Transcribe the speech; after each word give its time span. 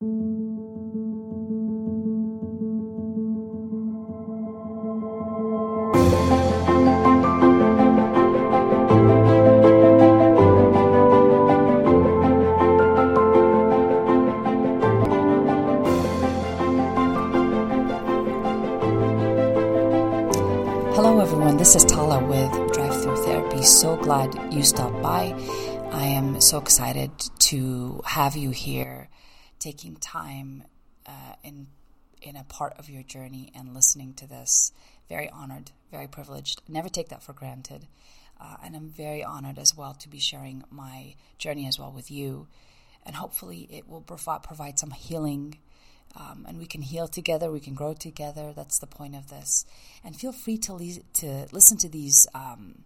Hello, 0.00 0.08
everyone. 21.20 21.58
This 21.58 21.76
is 21.76 21.84
Tala 21.84 22.24
with 22.24 22.72
Drive 22.72 23.02
Through 23.02 23.16
Therapy. 23.26 23.62
So 23.62 23.96
glad 23.96 24.34
you 24.50 24.62
stopped 24.62 25.02
by. 25.02 25.34
I 25.92 26.06
am 26.06 26.40
so 26.40 26.56
excited 26.56 27.10
to 27.40 28.00
have 28.06 28.34
you 28.34 28.48
here, 28.48 29.10
taking 29.60 29.94
time 29.96 30.64
uh, 31.06 31.34
in 31.44 31.68
in 32.20 32.36
a 32.36 32.44
part 32.44 32.74
of 32.78 32.90
your 32.90 33.02
journey 33.02 33.50
and 33.54 33.72
listening 33.72 34.12
to 34.14 34.26
this. 34.26 34.72
Very 35.08 35.30
honored, 35.30 35.70
very 35.90 36.06
privileged. 36.06 36.60
Never 36.68 36.88
take 36.88 37.08
that 37.10 37.22
for 37.22 37.32
granted, 37.32 37.86
uh, 38.40 38.56
and 38.64 38.74
I'm 38.74 38.90
very 38.90 39.22
honored 39.22 39.58
as 39.58 39.76
well 39.76 39.94
to 39.94 40.08
be 40.08 40.18
sharing 40.18 40.64
my 40.70 41.14
journey 41.38 41.66
as 41.68 41.78
well 41.78 41.92
with 41.92 42.10
you, 42.10 42.48
and 43.06 43.14
hopefully 43.14 43.68
it 43.70 43.88
will 43.88 44.02
provide 44.02 44.78
some 44.78 44.90
healing 44.90 45.58
um, 46.16 46.44
and 46.48 46.58
we 46.58 46.66
can 46.66 46.82
heal 46.82 47.06
together. 47.06 47.50
We 47.50 47.60
can 47.60 47.74
grow 47.74 47.94
together. 47.94 48.52
That's 48.54 48.78
the 48.78 48.86
point 48.86 49.14
of 49.14 49.28
this. 49.30 49.64
And 50.04 50.16
feel 50.16 50.32
free 50.32 50.58
to 50.58 50.74
le- 50.74 51.02
to 51.14 51.46
listen 51.52 51.78
to 51.78 51.88
these 51.88 52.26
um, 52.34 52.82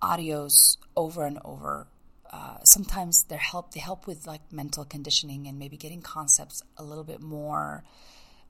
audios 0.00 0.76
over 0.96 1.24
and 1.24 1.38
over. 1.44 1.88
Uh, 2.32 2.56
sometimes 2.64 3.24
they 3.24 3.36
help. 3.36 3.72
They 3.72 3.80
help 3.80 4.06
with 4.06 4.26
like 4.26 4.40
mental 4.50 4.84
conditioning 4.84 5.46
and 5.46 5.58
maybe 5.58 5.76
getting 5.76 6.00
concepts 6.00 6.62
a 6.78 6.82
little 6.82 7.04
bit 7.04 7.20
more 7.20 7.84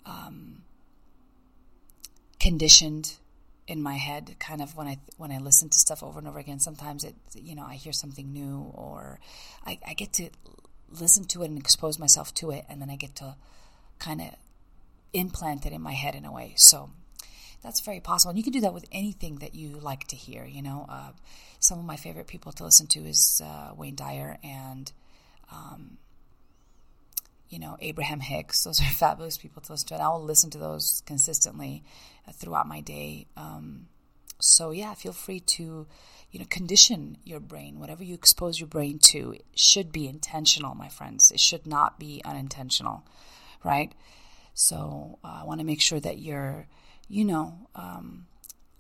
um, 0.07 0.63
conditioned 2.39 3.15
in 3.67 3.83
my 3.83 3.95
head. 3.95 4.37
Kind 4.39 4.63
of 4.63 4.77
when 4.77 4.87
I 4.87 4.99
when 5.17 5.33
I 5.33 5.39
listen 5.39 5.69
to 5.69 5.79
stuff 5.79 6.03
over 6.03 6.21
and 6.21 6.29
over 6.29 6.39
again. 6.39 6.61
Sometimes 6.61 7.03
it 7.03 7.17
you 7.35 7.57
know 7.57 7.65
I 7.65 7.75
hear 7.75 7.93
something 7.93 8.33
new 8.33 8.71
or 8.75 9.19
I, 9.67 9.79
I 9.87 9.95
get 9.95 10.13
to 10.15 10.31
listen 10.89 11.25
to 11.25 11.43
it 11.43 11.51
and 11.51 11.59
expose 11.59 11.99
myself 11.99 12.33
to 12.35 12.51
it, 12.53 12.65
and 12.69 12.81
then 12.81 12.89
I 12.89 12.97
get 12.97 13.17
to 13.17 13.35
kind 13.99 14.21
of 14.21 14.29
implant 15.13 15.67
it 15.67 15.73
in 15.73 15.81
my 15.83 15.93
head 15.93 16.15
in 16.15 16.25
a 16.25 16.33
way. 16.33 16.55
So 16.57 16.91
that's 17.63 17.81
very 17.81 18.01
possible. 18.01 18.31
And 18.31 18.39
you 18.39 18.45
can 18.45 18.53
do 18.53 18.61
that 18.61 18.75
with 18.75 18.85
anything 18.93 19.37
that 19.37 19.55
you 19.55 19.71
like 19.71 20.07
to 20.09 20.17
hear. 20.17 20.45
You 20.45 20.63
know, 20.63 20.87
uh, 20.89 21.13
some 21.61 21.79
of 21.79 21.85
my 21.85 21.97
favorite 21.97 22.27
people 22.27 22.53
to 22.53 22.65
listen 22.65 22.87
to 22.89 23.01
is 23.01 23.41
uh, 23.45 23.73
Wayne 23.77 23.95
Dyer 23.95 24.39
and, 24.43 24.91
um, 25.53 25.99
you 27.49 27.59
know, 27.59 27.77
Abraham 27.81 28.21
Hicks. 28.21 28.65
Those 28.65 28.81
are 28.81 28.85
fabulous 28.95 29.37
people 29.37 29.63
to 29.63 29.73
listen 29.73 29.89
to. 29.89 29.95
And 29.95 30.03
I 30.03 30.09
will 30.09 30.25
listen 30.25 30.51
to 30.51 30.59
those 30.59 31.03
consistently 31.07 31.85
uh, 32.27 32.33
throughout 32.33 32.67
my 32.67 32.81
day. 32.81 33.27
Um, 33.37 33.87
so 34.41 34.73
yeah, 34.73 34.95
feel 34.95 35.13
free 35.13 35.41
to, 35.41 35.87
you 36.33 36.41
know, 36.41 36.47
condition 36.51 37.19
your 37.25 37.39
brain. 37.39 37.79
Whatever 37.79 38.03
you 38.03 38.15
expose 38.15 38.59
your 38.59 38.67
brain 38.67 38.99
to 38.99 39.37
should 39.55 39.93
be 39.93 40.09
intentional, 40.09 40.75
my 40.75 40.89
friends. 40.89 41.31
It 41.31 41.39
should 41.39 41.67
not 41.67 41.99
be 41.99 42.21
unintentional 42.25 43.05
right? 43.65 43.93
So 44.55 45.19
uh, 45.25 45.41
I 45.43 45.45
want 45.45 45.61
to 45.61 45.67
make 45.67 45.81
sure 45.81 46.01
that 46.01 46.19
you're, 46.19 46.67
you 47.09 47.25
know, 47.25 47.55
um, 47.75 48.27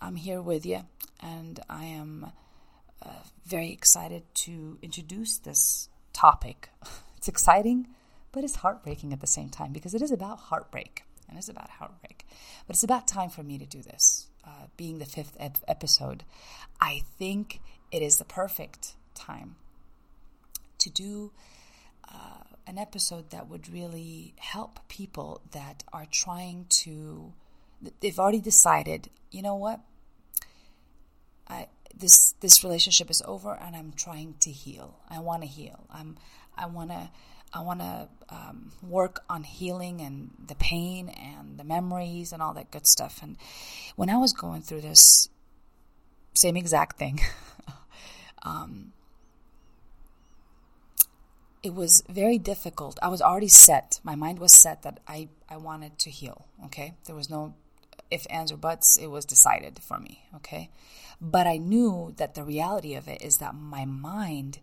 I'm 0.01 0.17
here 0.17 0.41
with 0.41 0.67
you, 0.67 0.81
and 1.21 1.61
I 1.69 1.85
am 1.85 2.33
uh, 3.03 3.09
very 3.47 3.71
excited 3.71 4.23
to 4.35 4.79
introduce 4.83 5.39
this 5.39 5.89
topic. 6.13 6.71
It's 7.23 7.29
exciting, 7.29 7.87
but 8.33 8.43
it's 8.43 8.57
heartbreaking 8.57 9.13
at 9.13 9.21
the 9.21 9.29
same 9.29 9.49
time 9.49 9.73
because 9.73 9.95
it 9.95 10.03
is 10.03 10.11
about 10.11 10.41
heartbreak, 10.41 11.05
and 11.29 11.39
it's 11.39 11.49
about 11.49 11.71
heartbreak. 11.71 12.27
But 12.67 12.75
it's 12.75 12.83
about 12.83 13.07
time 13.07 13.31
for 13.31 13.45
me 13.45 13.59
to 13.59 13.65
do 13.65 13.81
this. 13.81 14.27
Uh, 14.45 14.67
being 14.77 14.99
the 14.99 15.05
fifth 15.05 15.37
ep- 15.39 15.59
episode, 15.69 16.25
I 16.81 17.03
think 17.17 17.61
it 17.93 18.03
is 18.03 18.19
the 18.19 18.25
perfect 18.25 18.97
time 19.15 19.55
to 20.79 20.91
do 20.91 21.31
uh, 22.13 22.43
an 22.67 22.77
episode 22.77 23.31
that 23.31 23.49
would 23.49 23.73
really 23.73 24.35
help 24.39 24.81
people 24.89 25.41
that 25.53 25.85
are 25.93 26.07
trying 26.11 26.67
to 26.71 27.33
they've 28.01 28.19
already 28.19 28.41
decided 28.41 29.09
you 29.31 29.43
know 29.43 29.57
what 29.57 29.81
I, 31.49 31.69
this 31.95 32.35
this 32.41 32.63
relationship 32.63 33.11
is 33.11 33.23
over 33.27 33.59
and 33.61 33.75
I'm 33.75 33.93
trying 33.93 34.35
to 34.41 34.51
heal 34.51 34.99
I 35.09 35.21
want 35.21 35.43
to 35.43 35.49
heal 35.49 35.87
I'm 35.91 36.17
I 36.57 36.67
want 36.67 36.91
to 36.91 37.11
I 37.55 37.61
want 37.61 37.81
to 37.81 38.09
um, 38.31 38.73
work 38.83 39.21
on 39.29 39.45
healing 39.45 40.01
and 40.01 40.31
the 40.47 40.55
pain 40.55 41.11
and 41.11 41.59
the 41.59 41.65
memories 41.65 42.33
and 42.33 42.41
all 42.41 42.55
that 42.55 42.71
good 42.71 42.87
stuff 42.87 43.21
and 43.23 43.37
when 43.97 44.09
I 44.09 44.17
was 44.17 44.33
going 44.33 44.63
through 44.63 44.81
this 44.81 45.29
same 46.35 46.57
exact 46.57 46.99
thing 46.99 47.21
um, 48.43 48.93
it 51.63 51.75
was 51.75 52.03
very 52.09 52.39
difficult. 52.39 52.99
I 53.03 53.09
was 53.09 53.23
already 53.23 53.49
set. 53.49 54.01
My 54.03 54.17
mind 54.17 54.39
was 54.39 54.53
set 54.53 54.83
that 54.83 54.99
I, 55.07 55.29
I 55.49 55.57
wanted 55.59 55.99
to 56.01 56.11
heal. 56.11 56.49
Okay. 56.65 56.95
There 57.07 57.15
was 57.15 57.31
no 57.31 57.55
if, 58.13 58.27
ands, 58.31 58.53
or 58.53 58.57
buts. 58.57 58.97
It 58.97 59.09
was 59.09 59.25
decided 59.25 59.81
for 59.83 59.99
me. 59.99 60.25
Okay. 60.37 60.71
But 61.21 61.47
I 61.47 61.57
knew 61.57 62.15
that 62.17 62.35
the 62.35 62.45
reality 62.45 62.95
of 62.95 63.09
it 63.09 63.23
is 63.23 63.39
that 63.39 63.55
my 63.55 63.85
mind 63.85 64.59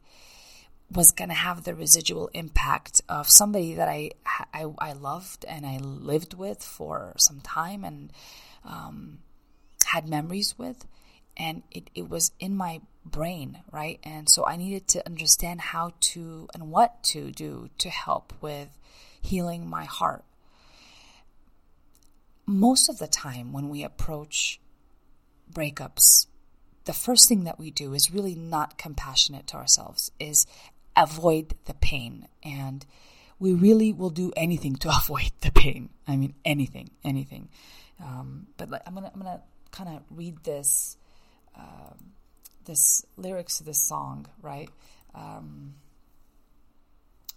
was 0.91 1.11
going 1.11 1.29
to 1.29 1.35
have 1.35 1.63
the 1.63 1.75
residual 1.75 2.29
impact 2.33 3.01
of 3.07 3.29
somebody 3.29 3.75
that 3.75 3.87
I, 3.87 4.11
I, 4.53 4.65
I 4.79 4.93
loved 4.93 5.45
and 5.45 5.65
I 5.65 5.77
lived 5.77 6.33
with 6.33 6.63
for 6.63 7.13
some 7.17 7.41
time 7.41 7.83
and 7.83 8.11
um, 8.65 9.19
had 9.85 10.09
memories 10.09 10.55
with. 10.57 10.85
And 11.37 11.63
it, 11.71 11.89
it 11.95 12.09
was 12.09 12.31
in 12.39 12.55
my 12.57 12.81
brain, 13.05 13.59
right? 13.71 13.99
And 14.03 14.29
so 14.29 14.45
I 14.45 14.57
needed 14.57 14.87
to 14.89 15.05
understand 15.05 15.61
how 15.61 15.93
to 15.99 16.49
and 16.53 16.71
what 16.71 17.01
to 17.03 17.31
do 17.31 17.69
to 17.77 17.89
help 17.89 18.33
with 18.41 18.67
healing 19.21 19.69
my 19.69 19.85
heart. 19.85 20.23
Most 22.49 22.89
of 22.89 22.97
the 22.97 23.07
time, 23.07 23.53
when 23.53 23.69
we 23.69 23.83
approach 23.83 24.59
breakups, 25.53 26.25
the 26.85 26.93
first 26.93 27.27
thing 27.27 27.43
that 27.43 27.59
we 27.59 27.69
do 27.69 27.93
is 27.93 28.11
really 28.11 28.33
not 28.33 28.75
compassionate 28.75 29.45
to 29.47 29.55
ourselves, 29.55 30.11
is 30.19 30.47
avoid 30.97 31.53
the 31.65 31.75
pain. 31.75 32.27
And 32.41 32.83
we 33.37 33.53
really 33.53 33.93
will 33.93 34.09
do 34.09 34.33
anything 34.35 34.77
to 34.77 34.89
avoid 35.03 35.31
the 35.41 35.51
pain. 35.51 35.89
I 36.07 36.15
mean, 36.15 36.33
anything, 36.43 36.89
anything. 37.03 37.49
Um, 38.03 38.47
but 38.57 38.81
I'm 38.87 38.95
gonna, 38.95 39.11
I'm 39.13 39.21
gonna 39.21 39.43
kind 39.69 39.89
of 39.89 40.01
read 40.09 40.43
this. 40.43 40.97
Um, 41.55 42.13
this 42.65 43.05
lyrics 43.15 43.59
to 43.59 43.63
this 43.63 43.77
song, 43.77 44.25
right? 44.41 44.69
Um, 45.13 45.75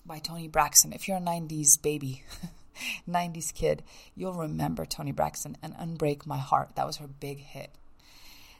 by 0.07 0.21
Toni 0.21 0.49
Braxton. 0.49 0.95
If 0.95 1.07
you're 1.07 1.19
a 1.19 1.21
90s 1.21 1.81
baby, 1.81 2.23
90s 3.09 3.53
kid, 3.53 3.83
you'll 4.15 4.33
remember 4.33 4.85
Toni 4.85 5.13
Braxton 5.13 5.57
and 5.63 5.75
Unbreak 5.75 6.27
My 6.27 6.39
Heart. 6.39 6.77
That 6.77 6.87
was 6.87 6.97
her 6.97 7.07
big 7.07 7.39
hit. 7.41 7.71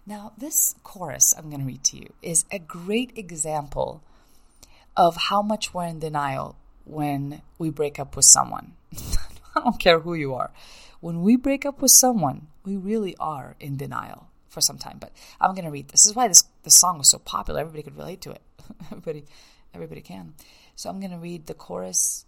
Now, 0.07 0.33
this 0.37 0.75
chorus 0.83 1.33
I'm 1.37 1.49
going 1.49 1.61
to 1.61 1.67
read 1.67 1.85
to 1.85 1.97
you 1.97 2.13
is 2.23 2.45
a 2.51 2.59
great 2.59 3.13
example 3.17 4.03
of 4.97 5.17
how 5.29 5.43
much 5.43 5.73
we're 5.73 5.87
in 5.87 6.01
denial 6.01 6.57
when 6.85 7.43
we 7.59 7.71
break 7.71 7.99
up 7.99 8.17
with 8.17 8.25
someone. 8.25 8.73
I 9.55 9.61
don't 9.61 9.79
care 9.79 10.01
who 10.01 10.15
you 10.15 10.35
are. 10.35 10.51
When 11.01 11.23
we 11.23 11.37
break 11.37 11.65
up 11.65 11.81
with 11.81 11.91
someone, 11.91 12.49
we 12.65 12.77
really 12.77 13.17
are 13.19 13.57
in 13.61 13.77
denial 13.77 14.29
for 14.49 14.61
some 14.61 14.79
time. 14.79 14.99
But 15.01 15.13
I'm 15.41 15.55
going 15.55 15.65
to 15.65 15.71
read 15.71 15.89
this. 15.89 16.03
This 16.03 16.11
is 16.11 16.17
why 16.17 16.29
this 16.29 16.45
this 16.63 16.79
song 16.79 16.99
was 16.99 17.11
so 17.11 17.19
popular. 17.19 17.61
Everybody 17.61 17.83
could 17.83 17.97
relate 17.97 18.21
to 18.23 18.31
it. 18.31 18.43
everybody, 18.87 19.25
everybody 19.75 20.01
can. 20.01 20.35
So 20.77 20.91
I'm 20.91 21.01
going 21.01 21.11
to 21.13 21.19
read 21.19 21.47
the 21.47 21.55
chorus. 21.55 22.25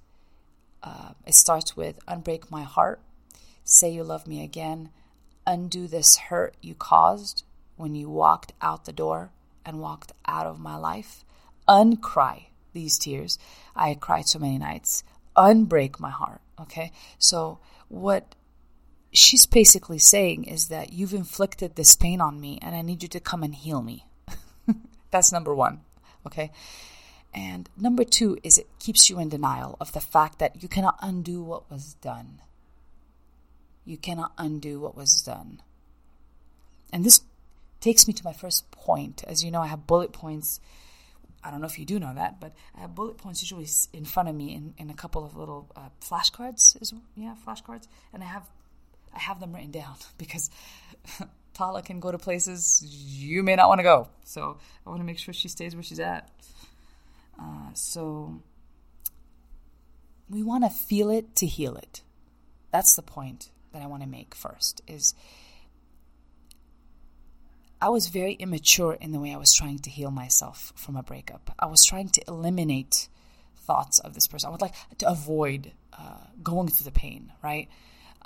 Uh, 0.85 1.13
it 1.27 1.35
starts 1.35 1.77
with 1.77 1.99
"Unbreak 2.07 2.51
my 2.51 2.63
heart, 2.63 3.01
say 3.65 3.91
you 3.91 4.05
love 4.05 4.27
me 4.27 4.45
again, 4.45 4.91
undo 5.47 5.89
this 5.89 6.17
hurt 6.29 6.55
you 6.61 6.75
caused 6.75 7.43
when 7.77 7.95
you 7.95 8.09
walked 8.11 8.53
out 8.61 8.85
the 8.85 8.93
door 8.93 9.31
and 9.65 9.81
walked 9.81 10.13
out 10.27 10.47
of 10.47 10.61
my 10.61 10.77
life, 10.77 11.25
uncry 11.67 12.51
these 12.75 12.99
tears 12.99 13.39
I 13.75 13.95
cried 13.95 14.29
so 14.29 14.39
many 14.39 14.59
nights, 14.59 15.03
unbreak 15.35 15.99
my 15.99 16.11
heart." 16.11 16.43
Okay, 16.61 16.93
so 17.19 17.59
what 17.89 18.35
she's 19.11 19.47
basically 19.47 19.99
saying 19.99 20.45
is 20.45 20.69
that 20.69 20.93
you've 20.93 21.15
inflicted 21.15 21.77
this 21.77 21.97
pain 21.97 22.21
on 22.21 22.41
me 22.41 22.59
and 22.61 22.75
I 22.75 22.83
need 22.83 23.03
you 23.03 23.09
to 23.11 23.21
come 23.21 23.43
and 23.43 23.55
heal 23.55 23.81
me. 23.81 24.07
That's 25.11 25.33
number 25.33 25.55
one. 25.55 25.81
Okay. 26.27 26.51
And 27.35 27.69
number 27.77 28.05
two 28.05 28.39
is 28.45 28.59
it 28.59 28.69
keeps 28.79 29.11
you 29.11 29.19
in 29.19 29.29
denial 29.29 29.77
of 29.81 29.93
the 29.93 30.01
fact 30.01 30.39
that 30.39 30.63
you 30.63 30.69
cannot 30.69 30.99
undo 31.03 31.43
what 31.43 31.69
was 31.69 31.95
done. 31.95 32.41
You 33.85 33.97
cannot 33.97 34.33
undo 34.39 34.81
what 34.81 34.97
was 34.97 35.21
done. 35.21 35.61
And 36.93 37.05
this 37.05 37.23
takes 37.81 38.07
me 38.07 38.15
to 38.15 38.25
my 38.25 38.33
first 38.33 38.71
point. 38.71 39.25
As 39.27 39.43
you 39.43 39.51
know, 39.51 39.61
I 39.61 39.67
have 39.67 39.87
bullet 39.87 40.13
points. 40.13 40.61
I 41.43 41.51
don't 41.51 41.61
know 41.61 41.67
if 41.67 41.79
you 41.79 41.85
do 41.85 41.99
know 41.99 42.15
that, 42.15 42.41
but 42.41 42.55
I 42.77 42.81
have 42.83 42.95
bullet 42.95 43.19
points 43.19 43.43
usually 43.43 43.67
in 43.93 44.05
front 44.05 44.29
of 44.29 44.35
me 44.35 44.55
in, 44.55 44.75
in 44.79 44.89
a 44.89 44.95
couple 44.95 45.25
of 45.25 45.37
little 45.37 45.71
uh, 45.75 45.89
flashcards. 46.01 46.81
Is 46.81 46.95
yeah, 47.17 47.35
flashcards, 47.47 47.89
and 48.13 48.23
I 48.23 48.27
have 48.27 48.49
I 49.13 49.19
have 49.19 49.41
them 49.41 49.53
written 49.53 49.73
down 49.73 49.97
because 50.19 50.51
Tala 51.53 51.83
can 51.83 52.01
go 52.01 52.13
to 52.13 52.19
places 52.19 52.83
you 52.85 53.43
may 53.43 53.57
not 53.57 53.69
want 53.69 53.81
to 53.81 53.83
go. 53.83 54.09
So 54.23 54.57
I 54.87 54.89
want 54.89 55.01
to 55.01 55.05
make 55.05 55.19
sure 55.19 55.35
she 55.35 55.49
stays 55.49 55.75
where 55.75 55.83
she's 55.83 56.01
at. 56.01 56.31
Uh, 57.39 57.73
so 57.75 58.41
we 60.29 60.43
want 60.43 60.65
to 60.65 60.71
feel 60.71 61.11
it 61.11 61.37
to 61.37 61.47
heal 61.47 61.77
it. 61.77 62.03
That's 62.71 62.97
the 62.97 63.03
point 63.03 63.51
that 63.73 63.83
I 63.83 63.87
want 63.87 64.03
to 64.03 64.09
make 64.09 64.35
first. 64.35 64.83
Is 64.87 65.15
I 67.81 67.89
was 67.89 68.09
very 68.09 68.33
immature 68.35 68.95
in 68.95 69.13
the 69.13 69.21
way 69.21 69.35
I 69.35 69.37
was 69.37 69.53
trying 69.53 69.79
to 69.81 69.91
heal 69.91 70.11
myself 70.11 70.73
from 70.75 70.97
a 70.97 71.03
breakup. 71.03 71.55
I 71.59 71.67
was 71.67 71.85
trying 71.85 72.09
to 72.11 72.23
eliminate 72.27 73.09
thoughts 73.59 73.99
of 73.99 74.15
this 74.15 74.27
person. 74.27 74.49
I 74.49 74.53
would 74.53 74.63
like 74.63 74.75
to 74.99 75.09
avoid 75.09 75.73
uh, 75.93 76.27
going 76.43 76.69
through 76.69 76.85
the 76.85 76.99
pain, 76.99 77.33
right? 77.43 77.69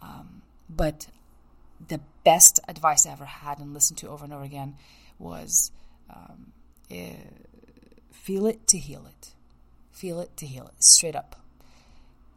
Um, 0.00 0.42
but 0.68 1.08
the 1.86 2.00
best 2.24 2.60
advice 2.68 3.06
I 3.06 3.12
ever 3.12 3.24
had 3.24 3.58
and 3.58 3.74
listened 3.74 3.98
to 3.98 4.08
over 4.08 4.24
and 4.24 4.32
over 4.32 4.44
again 4.44 4.76
was 5.18 5.70
um, 6.10 6.52
eh, 6.90 7.14
feel 8.28 8.44
it 8.44 8.66
to 8.66 8.76
heal 8.76 9.06
it. 9.06 9.32
Feel 9.90 10.20
it 10.20 10.36
to 10.36 10.44
heal 10.44 10.66
it, 10.66 10.84
straight 10.84 11.16
up. 11.16 11.36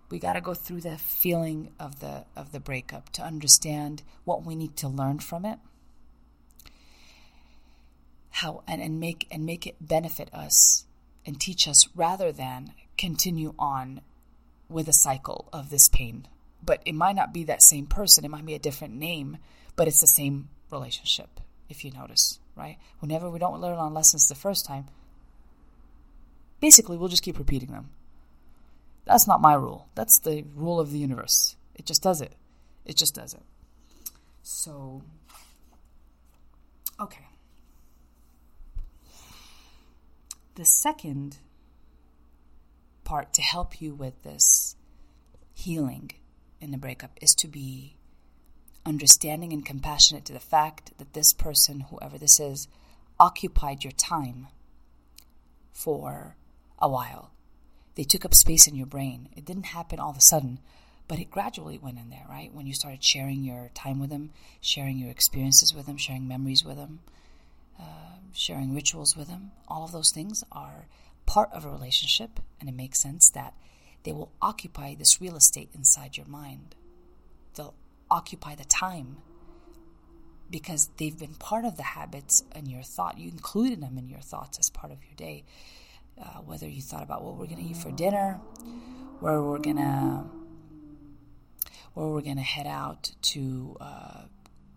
We 0.10 0.20
got 0.20 0.34
to 0.34 0.42
go 0.42 0.54
through 0.54 0.80
the 0.80 0.98
feeling 0.98 1.74
of 1.82 2.00
the 2.00 2.24
of 2.34 2.54
the 2.54 2.62
breakup 2.62 3.10
to 3.10 3.22
understand 3.22 4.02
what 4.24 4.46
we 4.46 4.56
need 4.56 4.78
to 4.78 4.88
learn 4.88 5.20
from 5.20 5.44
it 5.44 5.60
how 8.30 8.64
and, 8.70 8.82
and 8.82 9.02
make 9.02 9.28
and 9.32 9.46
make 9.46 9.68
it 9.68 9.76
benefit 9.82 10.34
us 10.34 10.86
and 11.26 11.42
teach 11.42 11.68
us 11.68 11.90
rather 11.94 12.32
than 12.32 12.72
continue 12.98 13.54
on 13.60 14.00
with 14.70 14.88
a 14.88 14.94
cycle 14.94 15.50
of 15.52 15.72
this 15.72 15.90
pain. 15.90 16.26
But 16.64 16.82
it 16.86 16.96
might 16.96 17.18
not 17.18 17.34
be 17.34 17.44
that 17.44 17.62
same 17.62 17.86
person, 17.86 18.24
it 18.24 18.32
might 18.32 18.46
be 18.46 18.56
a 18.56 18.60
different 18.60 18.94
name, 18.94 19.40
but 19.76 19.90
it's 19.90 20.00
the 20.00 20.08
same 20.08 20.48
relationship, 20.72 21.42
if 21.68 21.84
you 21.84 21.92
notice, 21.92 22.40
right? 22.56 22.78
Whenever 23.00 23.30
we 23.30 23.40
don't 23.40 23.60
learn 23.60 23.78
on 23.78 23.94
lessons 23.94 24.30
the 24.30 24.36
first 24.36 24.66
time, 24.66 24.86
basically 26.62 26.96
we'll 26.96 27.10
just 27.10 27.24
keep 27.24 27.38
repeating 27.38 27.72
them. 27.72 27.90
That's 29.06 29.28
not 29.28 29.42
my 29.42 29.56
rule. 29.56 29.90
That's 29.96 30.20
the 30.20 30.46
rule 30.56 30.80
of 30.80 30.92
the 30.92 31.00
universe. 31.00 31.58
It 31.76 31.86
just 31.86 32.02
does 32.02 32.22
it. 32.22 32.34
It 32.86 32.96
just 32.96 33.16
does 33.16 33.34
it. 33.34 33.44
So, 34.44 35.02
okay. 37.00 37.26
The 40.56 40.66
second 40.66 41.38
part 43.04 43.34
to 43.34 43.42
help 43.42 43.82
you 43.82 43.94
with 43.94 44.24
this 44.24 44.76
healing 45.54 46.12
in 46.60 46.72
the 46.72 46.78
breakup 46.78 47.18
is 47.22 47.34
to 47.36 47.48
be 47.48 47.98
understanding 48.86 49.54
and 49.54 49.66
compassionate 49.66 50.26
to 50.26 50.34
the 50.34 50.40
fact 50.40 50.98
that 50.98 51.14
this 51.14 51.34
person, 51.34 51.82
whoever 51.82 52.18
this 52.18 52.40
is, 52.40 52.68
occupied 53.20 53.84
your 53.84 53.92
time 53.92 54.48
for 55.72 56.36
a 56.82 56.90
while. 56.90 57.32
They 57.96 58.04
took 58.04 58.26
up 58.26 58.34
space 58.34 58.68
in 58.68 58.76
your 58.76 58.86
brain. 58.86 59.30
It 59.36 59.46
didn't 59.46 59.68
happen 59.68 60.00
all 60.00 60.12
of 60.12 60.18
a 60.18 60.22
sudden, 60.22 60.60
but 61.08 61.20
it 61.20 61.30
gradually 61.30 61.78
went 61.78 62.00
in 62.00 62.10
there, 62.10 62.26
right? 62.30 62.54
When 62.54 62.66
you 62.66 62.74
started 62.74 63.04
sharing 63.04 63.44
your 63.44 63.70
time 63.74 64.00
with 64.00 64.10
them, 64.10 64.32
sharing 64.62 64.98
your 64.98 65.12
experiences 65.12 65.74
with 65.74 65.86
them, 65.86 65.98
sharing 65.98 66.28
memories 66.28 66.64
with 66.64 66.78
them, 66.78 67.00
uh, 67.80 68.18
sharing 68.34 68.74
rituals 68.74 69.16
with 69.18 69.28
them, 69.28 69.52
all 69.68 69.84
of 69.84 69.92
those 69.92 70.12
things 70.12 70.44
are 70.52 70.88
part 71.26 71.52
of 71.52 71.66
a 71.66 71.70
relationship, 71.70 72.40
and 72.60 72.70
it 72.70 72.76
makes 72.76 73.00
sense 73.00 73.30
that 73.30 73.54
they 74.04 74.12
will 74.12 74.32
occupy 74.42 74.96
this 74.96 75.22
real 75.22 75.36
estate 75.36 75.70
inside 75.76 76.18
your 76.18 76.26
mind. 76.26 76.76
They'll 77.56 77.76
occupy 78.10 78.56
the 78.56 78.66
time 78.66 79.18
because 80.50 80.90
they've 80.98 81.18
been 81.18 81.36
part 81.36 81.66
of 81.66 81.78
the 81.78 81.84
habits 81.84 82.44
and 82.52 82.68
your 82.68 82.84
thought. 82.84 83.18
You 83.18 83.30
included 83.30 83.82
them 83.82 83.98
in 83.98 84.10
your 84.10 84.20
thoughts 84.20 84.60
as 84.60 84.70
part 84.70 84.92
of 84.92 85.04
your 85.04 85.16
day. 85.16 85.44
Uh, 86.20 86.40
whether 86.46 86.68
you 86.68 86.82
thought 86.82 87.04
about 87.04 87.24
what 87.24 87.38
we're 87.38 87.48
going 87.48 87.58
to 87.58 87.64
eat 87.64 87.78
for 87.78 87.92
dinner, 87.92 88.40
where 89.20 89.42
we're 89.42 89.60
going 89.60 89.78
to 89.78 90.26
where 91.94 92.08
we're 92.08 92.22
going 92.22 92.38
to 92.38 92.42
head 92.42 92.68
out 92.68 93.12
to 93.22 93.76
uh, 93.82 94.22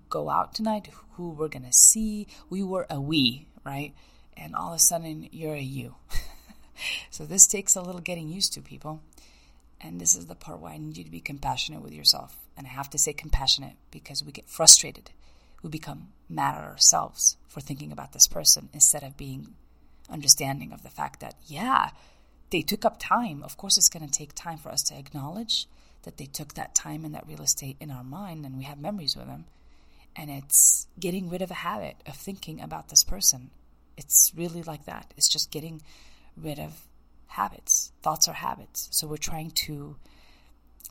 go 0.08 0.31
out 0.31 0.54
tonight, 0.54 0.88
who 1.12 1.31
we're 1.31 1.48
going 1.48 1.64
to 1.64 1.72
see. 1.72 2.26
We 2.50 2.62
were 2.62 2.86
a 2.90 3.00
we, 3.00 3.46
right? 3.64 3.94
And 4.36 4.54
all 4.54 4.70
of 4.70 4.76
a 4.76 4.81
sudden, 4.81 5.28
you're 5.32 5.54
a 5.54 5.60
you. 5.60 5.94
so 7.10 7.25
this 7.25 7.46
takes 7.46 7.76
a 7.76 7.82
little 7.82 8.00
getting 8.00 8.28
used 8.28 8.52
to, 8.54 8.60
people. 8.60 9.00
And 9.81 10.00
this 10.00 10.14
is 10.14 10.26
the 10.26 10.34
part 10.34 10.60
where 10.60 10.72
I 10.72 10.78
need 10.78 10.96
you 10.96 11.04
to 11.04 11.10
be 11.10 11.20
compassionate 11.20 11.82
with 11.82 11.92
yourself. 11.92 12.36
And 12.56 12.66
I 12.66 12.70
have 12.70 12.90
to 12.90 12.98
say 12.98 13.12
compassionate 13.12 13.76
because 13.90 14.25
we 14.25 14.32
get 14.32 14.48
frustrated. 14.48 15.10
We 15.62 15.70
become 15.70 16.08
mad 16.28 16.56
at 16.56 16.64
ourselves 16.64 17.36
for 17.48 17.60
thinking 17.60 17.92
about 17.92 18.12
this 18.12 18.26
person 18.26 18.69
instead 18.72 19.02
of 19.02 19.16
being 19.16 19.54
understanding 20.11 20.73
of 20.73 20.83
the 20.83 20.91
fact 20.91 21.21
that, 21.21 21.35
yeah, 21.47 21.91
they 22.51 22.62
took 22.62 22.85
up 22.85 22.97
time. 22.99 23.43
Of 23.43 23.56
course, 23.56 23.77
it's 23.77 23.89
going 23.89 24.06
to 24.06 24.19
take 24.19 24.35
time 24.35 24.59
for 24.59 24.71
us 24.71 24.83
to 24.85 24.99
acknowledge 24.99 25.67
that 26.03 26.19
they 26.19 26.27
took 26.27 26.55
that 26.55 26.75
time 26.75 27.05
and 27.05 27.15
that 27.15 27.27
real 27.27 27.43
estate 27.43 27.77
in 27.81 27.91
our 27.91 28.05
mind 28.05 28.45
and 28.45 28.59
we 28.59 28.65
have 28.65 28.79
memories 28.79 29.17
with 29.17 29.27
them 29.27 29.47
and 30.17 30.31
it's 30.31 30.87
getting 30.99 31.29
rid 31.29 31.43
of 31.43 31.51
a 31.51 31.55
habit 31.55 31.97
of 32.06 32.15
thinking 32.15 32.61
about 32.61 32.89
this 32.89 33.05
person. 33.05 33.51
It's 33.97 34.33
really 34.37 34.62
like 34.62 34.87
that. 34.87 35.12
It's 35.17 35.29
just 35.29 35.51
getting 35.51 35.83
rid 36.37 36.59
of 36.59 36.73
habits. 37.27 37.93
Thoughts 38.03 38.29
are 38.29 38.35
habits. 38.35 38.89
So 38.93 39.06
we're 39.06 39.17
trying 39.17 39.51
to 39.67 39.97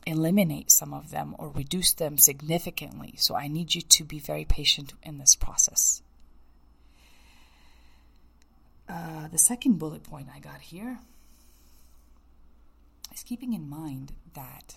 eliminate 0.06 0.70
some 0.70 0.92
of 0.92 1.10
them 1.10 1.34
or 1.38 1.48
reduce 1.48 1.92
them 1.92 2.18
significantly. 2.18 3.14
So 3.16 3.34
I 3.34 3.48
need 3.48 3.74
you 3.74 3.80
to 3.80 4.04
be 4.04 4.18
very 4.18 4.44
patient 4.44 4.92
in 5.02 5.18
this 5.18 5.34
process. 5.34 6.02
Uh, 8.88 9.28
the 9.28 9.38
second 9.38 9.78
bullet 9.78 10.02
point 10.02 10.28
I 10.34 10.40
got 10.40 10.60
here 10.60 10.98
is 13.14 13.22
keeping 13.22 13.54
in 13.54 13.68
mind 13.68 14.12
that 14.34 14.76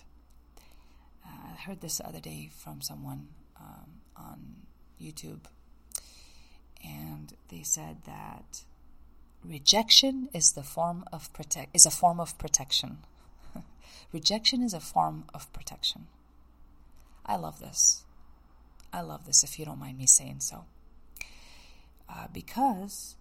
uh, 1.26 1.52
I 1.52 1.60
heard 1.60 1.80
this 1.80 1.98
the 1.98 2.06
other 2.06 2.20
day 2.20 2.50
from 2.56 2.80
someone 2.80 3.28
um, 3.60 4.00
on 4.16 4.56
YouTube, 5.00 5.40
and 6.82 7.34
they 7.48 7.62
said 7.62 7.98
that 8.06 8.62
rejection 9.44 10.28
is 10.32 10.52
the 10.52 10.62
form 10.62 11.04
of 11.12 11.32
protect 11.32 11.74
is 11.74 11.84
a 11.84 11.90
form 11.90 12.18
of 12.18 12.38
protection. 12.38 12.98
rejection 14.12 14.62
is 14.62 14.72
a 14.72 14.80
form 14.80 15.24
of 15.34 15.52
protection. 15.52 16.06
I 17.26 17.36
love 17.36 17.60
this. 17.60 18.04
I 18.90 19.02
love 19.02 19.26
this. 19.26 19.44
If 19.44 19.58
you 19.58 19.66
don't 19.66 19.78
mind 19.78 19.98
me 19.98 20.06
saying 20.06 20.40
so, 20.40 20.64
uh, 22.08 22.26
because 22.32 23.16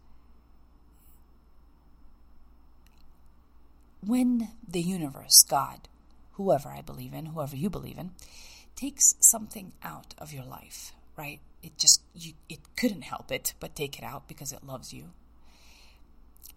when 4.07 4.49
the 4.67 4.81
universe, 4.81 5.43
God, 5.43 5.87
whoever 6.33 6.69
I 6.69 6.81
believe 6.81 7.13
in, 7.13 7.27
whoever 7.27 7.55
you 7.55 7.69
believe 7.69 7.97
in, 7.97 8.11
takes 8.75 9.15
something 9.19 9.73
out 9.83 10.15
of 10.17 10.31
your 10.31 10.45
life, 10.45 10.93
right? 11.17 11.39
It 11.61 11.77
just 11.77 12.01
you 12.15 12.33
it 12.47 12.59
couldn't 12.77 13.01
help 13.01 13.31
it 13.31 13.53
but 13.59 13.75
take 13.75 13.97
it 13.97 14.03
out 14.03 14.27
because 14.27 14.53
it 14.53 14.63
loves 14.63 14.93
you. 14.93 15.11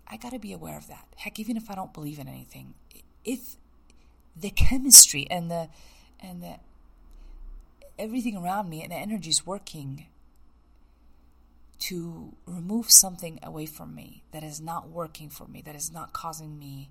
I 0.06 0.16
got 0.16 0.32
to 0.32 0.38
be 0.38 0.52
aware 0.52 0.76
of 0.76 0.86
that. 0.88 1.06
Heck, 1.16 1.38
even 1.38 1.56
if 1.56 1.70
I 1.70 1.74
don't 1.74 1.94
believe 1.94 2.18
in 2.18 2.28
anything, 2.28 2.74
if 3.24 3.56
the 4.36 4.50
chemistry 4.50 5.26
and 5.30 5.50
the 5.50 5.68
and 6.20 6.42
the 6.42 6.56
everything 7.98 8.36
around 8.36 8.68
me 8.68 8.82
and 8.82 8.92
the 8.92 8.96
energy 8.96 9.30
is 9.30 9.46
working 9.46 10.06
to 11.78 12.34
remove 12.46 12.90
something 12.90 13.38
away 13.42 13.66
from 13.66 13.94
me 13.94 14.22
that 14.32 14.44
is 14.44 14.60
not 14.60 14.90
working 14.90 15.30
for 15.30 15.46
me, 15.46 15.62
that 15.62 15.74
is 15.74 15.90
not 15.90 16.12
causing 16.12 16.58
me 16.58 16.90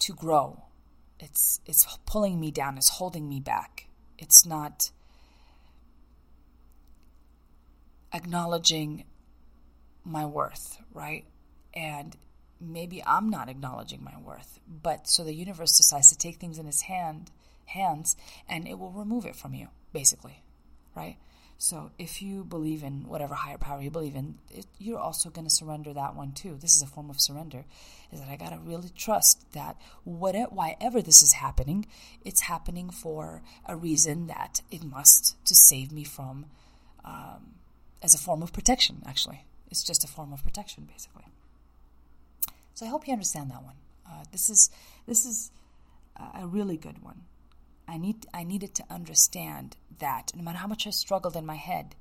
to 0.00 0.14
grow, 0.14 0.64
it's 1.18 1.60
it's 1.66 1.86
pulling 2.06 2.40
me 2.40 2.50
down. 2.50 2.76
It's 2.76 2.90
holding 2.90 3.28
me 3.28 3.40
back. 3.40 3.88
It's 4.18 4.46
not 4.46 4.90
acknowledging 8.12 9.04
my 10.04 10.24
worth 10.24 10.78
right? 10.92 11.24
And 11.74 12.16
maybe 12.60 13.02
i'm 13.06 13.28
not 13.30 13.48
acknowledging 13.48 14.02
my 14.02 14.16
worth 14.18 14.58
but 14.68 15.08
so 15.08 15.24
the 15.24 15.34
universe 15.34 15.76
decides 15.76 16.10
to 16.10 16.16
take 16.16 16.36
things 16.36 16.58
in 16.58 16.66
its 16.66 16.82
hand 16.82 17.30
hands 17.66 18.16
and 18.48 18.66
it 18.66 18.78
will 18.78 18.92
remove 18.92 19.26
it 19.26 19.36
from 19.36 19.54
you 19.54 19.68
basically 19.92 20.42
right 20.94 21.16
so 21.58 21.92
if 21.98 22.20
you 22.20 22.44
believe 22.44 22.82
in 22.82 23.06
whatever 23.06 23.34
higher 23.34 23.58
power 23.58 23.80
you 23.80 23.90
believe 23.90 24.16
in, 24.16 24.38
it, 24.50 24.66
you're 24.78 24.98
also 24.98 25.30
going 25.30 25.46
to 25.46 25.54
surrender 25.54 25.92
that 25.92 26.14
one 26.14 26.32
too. 26.32 26.58
This 26.60 26.74
is 26.74 26.82
a 26.82 26.86
form 26.86 27.10
of 27.10 27.20
surrender. 27.20 27.64
Is 28.12 28.20
that 28.20 28.28
I 28.28 28.36
got 28.36 28.50
to 28.50 28.58
really 28.58 28.90
trust 28.90 29.52
that 29.52 29.76
whatever, 30.04 31.00
this 31.00 31.22
is 31.22 31.34
happening, 31.34 31.86
it's 32.24 32.42
happening 32.42 32.90
for 32.90 33.42
a 33.66 33.76
reason 33.76 34.26
that 34.26 34.60
it 34.70 34.84
must 34.84 35.36
to 35.46 35.54
save 35.54 35.90
me 35.92 36.04
from, 36.04 36.46
um, 37.04 37.54
as 38.02 38.14
a 38.14 38.18
form 38.18 38.42
of 38.42 38.52
protection. 38.52 39.02
Actually, 39.06 39.44
It's 39.70 39.82
just 39.82 40.04
a 40.04 40.08
form 40.08 40.32
of 40.32 40.42
protection, 40.44 40.84
basically. 40.92 41.24
So 42.74 42.86
I 42.86 42.88
hope 42.88 43.06
you 43.06 43.12
understand 43.12 43.50
that 43.50 43.62
one. 43.62 43.76
Uh, 44.06 44.24
this 44.32 44.50
is 44.50 44.70
this 45.06 45.24
is 45.24 45.50
a 46.16 46.46
really 46.46 46.76
good 46.76 47.02
one. 47.02 47.22
I 47.86 47.98
need 47.98 48.26
I 48.32 48.44
needed 48.44 48.74
to 48.76 48.84
understand 48.90 49.76
that 49.98 50.32
no 50.34 50.42
matter 50.42 50.58
how 50.58 50.66
much 50.66 50.86
I 50.86 50.90
struggled 50.90 51.36
in 51.36 51.46
my 51.46 51.56
head, 51.56 51.94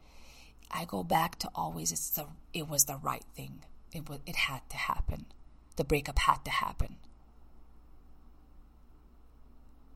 I 0.71 0.85
go 0.85 1.03
back 1.03 1.37
to 1.39 1.49
always 1.53 1.91
it's 1.91 2.09
the 2.09 2.27
it 2.53 2.67
was 2.67 2.85
the 2.85 2.97
right 2.97 3.25
thing. 3.35 3.63
It 3.91 4.09
was 4.09 4.19
it 4.25 4.35
had 4.35 4.67
to 4.69 4.77
happen. 4.77 5.25
The 5.75 5.83
breakup 5.83 6.19
had 6.19 6.43
to 6.45 6.51
happen. 6.51 6.97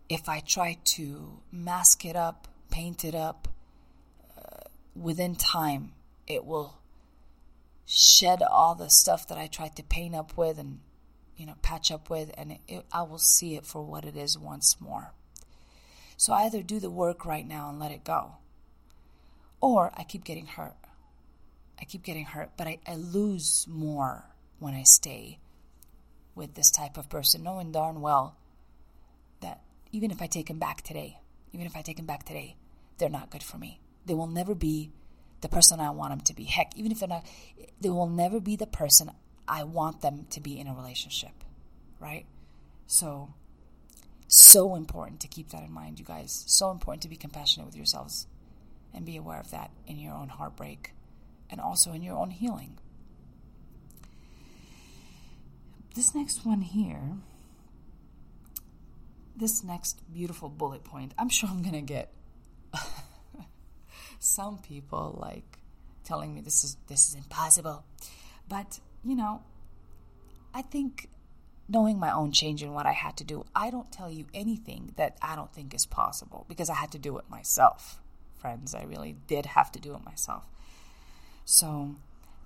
If 0.10 0.29
I 0.29 0.39
try 0.39 0.77
to 0.84 1.39
mask 1.51 2.06
it 2.06 2.15
up, 2.15 2.48
paint 2.70 3.03
it 3.03 3.13
up, 3.13 3.48
uh, 4.38 4.67
within 4.96 5.36
time, 5.36 5.91
it 6.27 6.46
will 6.46 6.77
shed 7.86 8.41
all 8.41 8.75
the 8.75 8.89
stuff 8.89 9.27
that 9.27 9.38
I 9.38 9.48
tried 9.48 9.75
to 9.77 9.84
paint 9.84 10.13
up 10.13 10.38
with 10.38 10.60
and 10.60 10.79
you 11.38 11.46
know 11.46 11.56
patch 11.62 11.91
up 11.91 12.10
with, 12.10 12.32
and 12.38 12.53
it, 12.53 12.60
it, 12.67 12.86
I 12.91 13.03
will 13.03 13.17
see 13.17 13.56
it 13.56 13.65
for 13.65 13.82
what 13.84 14.06
it 14.06 14.15
is 14.17 14.38
once 14.38 14.79
more. 14.79 15.13
So 16.17 16.33
I 16.33 16.45
either 16.45 16.63
do 16.63 16.79
the 16.79 16.89
work 16.89 17.25
right 17.25 17.47
now 17.47 17.69
and 17.69 17.79
let 17.79 17.91
it 17.91 18.03
go, 18.03 18.38
or 19.62 19.91
I 19.95 20.03
keep 20.03 20.24
getting 20.24 20.47
hurt. 20.47 20.75
I 21.79 21.86
keep 21.86 22.03
getting 22.03 22.25
hurt, 22.25 22.50
but 22.57 22.67
I, 22.67 22.79
I 22.88 22.95
lose 22.95 23.67
more 23.69 24.25
when 24.59 24.74
I 24.74 24.81
stay 24.81 25.38
with 26.33 26.55
this 26.55 26.71
type 26.71 26.97
of 26.97 27.07
person, 27.07 27.43
knowing 27.43 27.71
darn 27.71 28.01
well 28.01 28.36
that 29.41 29.62
even 29.91 30.09
if 30.09 30.21
I 30.21 30.27
take 30.27 30.50
him 30.50 30.57
back 30.57 30.81
today, 30.81 31.19
even 31.53 31.67
if 31.67 31.77
I 31.77 31.81
take 31.83 32.00
him 32.00 32.07
back 32.07 32.24
today, 32.24 32.55
they're 32.97 33.09
not 33.09 33.29
good 33.29 33.43
for 33.43 33.57
me. 33.57 33.79
They 34.05 34.15
will 34.15 34.27
never 34.27 34.55
be 34.55 34.91
the 35.41 35.50
person 35.50 35.79
I 35.79 35.91
want 35.91 36.12
them 36.12 36.21
to 36.21 36.33
be. 36.33 36.45
Heck, 36.45 36.75
even 36.75 36.91
if 36.91 37.00
they're 37.00 37.07
not, 37.07 37.25
they 37.79 37.89
will 37.89 38.09
never 38.09 38.39
be 38.39 38.55
the 38.55 38.65
person 38.65 39.12
I 39.47 39.63
want 39.63 40.01
them 40.01 40.25
to 40.31 40.41
be 40.41 40.59
in 40.59 40.67
a 40.67 40.74
relationship, 40.74 41.43
right? 42.00 42.25
So 42.88 43.33
so 44.27 44.75
important 44.75 45.22
to 45.22 45.27
keep 45.27 45.50
that 45.50 45.63
in 45.63 45.72
mind, 45.72 46.00
you 46.00 46.05
guys. 46.05 46.43
So 46.48 46.69
important 46.72 47.01
to 47.03 47.10
be 47.10 47.15
compassionate 47.15 47.65
with 47.65 47.75
yourselves 47.75 48.27
and 48.93 49.05
be 49.05 49.17
aware 49.17 49.39
of 49.39 49.51
that 49.51 49.72
in 49.86 49.98
your 49.98 50.13
own 50.13 50.29
heartbreak 50.29 50.93
and 51.50 51.62
also 51.62 51.93
in 51.93 52.03
your 52.03 52.15
own 52.15 52.31
healing. 52.31 52.77
This 55.96 56.13
next 56.13 56.46
one 56.46 56.62
here, 56.62 57.17
this 59.36 59.63
next 59.63 60.01
beautiful 60.13 60.50
bullet 60.50 60.84
point, 60.84 61.13
I'm 61.17 61.29
sure 61.29 61.50
I'm 61.50 61.62
going 61.62 61.74
to 61.74 61.81
get 61.81 62.12
some 64.19 64.60
people 64.60 65.17
like 65.19 65.57
telling 66.03 66.36
me 66.36 66.41
this 66.41 66.63
is 66.63 66.77
this 66.88 67.10
is 67.10 67.15
impossible. 67.15 67.84
But, 68.48 68.79
you 69.03 69.15
know, 69.15 69.41
I 70.53 70.62
think 70.62 71.10
knowing 71.69 72.00
my 72.00 72.12
own 72.12 72.31
change 72.31 72.62
and 72.63 72.74
what 72.74 72.86
I 72.86 72.93
had 72.93 73.17
to 73.17 73.24
do, 73.24 73.45
I 73.55 73.69
don't 73.69 73.91
tell 73.91 74.12
you 74.12 74.25
anything 74.33 74.93
that 74.95 75.17
I 75.21 75.36
don't 75.36 75.53
think 75.53 75.74
is 75.74 75.86
possible 75.86 76.45
because 76.47 76.69
I 76.69 76.75
had 76.75 76.91
to 76.91 77.00
do 77.00 77.17
it 77.17 77.29
myself. 77.29 78.00
Friends, 78.39 78.74
I 78.74 78.83
really 78.83 79.15
did 79.27 79.47
have 79.47 79.71
to 79.74 79.79
do 79.79 79.93
it 79.93 80.05
myself. 80.05 80.43
So, 81.43 81.95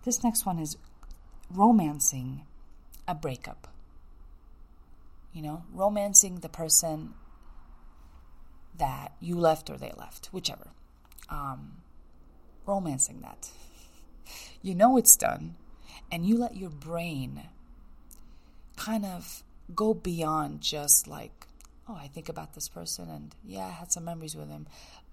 this 0.03 0.23
next 0.23 0.45
one 0.45 0.57
is 0.57 0.77
romancing 1.49 2.43
a 3.07 3.13
breakup. 3.13 3.67
You 5.33 5.41
know, 5.41 5.63
romancing 5.71 6.39
the 6.39 6.49
person 6.49 7.13
that 8.77 9.13
you 9.19 9.35
left 9.35 9.69
or 9.69 9.77
they 9.77 9.93
left, 9.97 10.27
whichever. 10.31 10.67
Um, 11.29 11.77
romancing 12.65 13.21
that. 13.21 13.49
You 14.63 14.75
know 14.75 14.95
it's 14.95 15.17
done, 15.17 15.55
and 16.11 16.23
you 16.23 16.37
let 16.37 16.55
your 16.55 16.69
brain 16.69 17.41
kind 18.81 19.05
of 19.05 19.43
go 19.75 19.93
beyond 19.93 20.61
just 20.61 21.07
like, 21.07 21.45
oh, 21.87 21.95
I 21.95 22.07
think 22.07 22.29
about 22.29 22.55
this 22.55 22.67
person 22.67 23.09
and 23.09 23.35
yeah, 23.43 23.67
I 23.67 23.69
had 23.69 23.91
some 23.91 24.05
memories 24.05 24.35
with 24.35 24.49
him. 24.49 24.67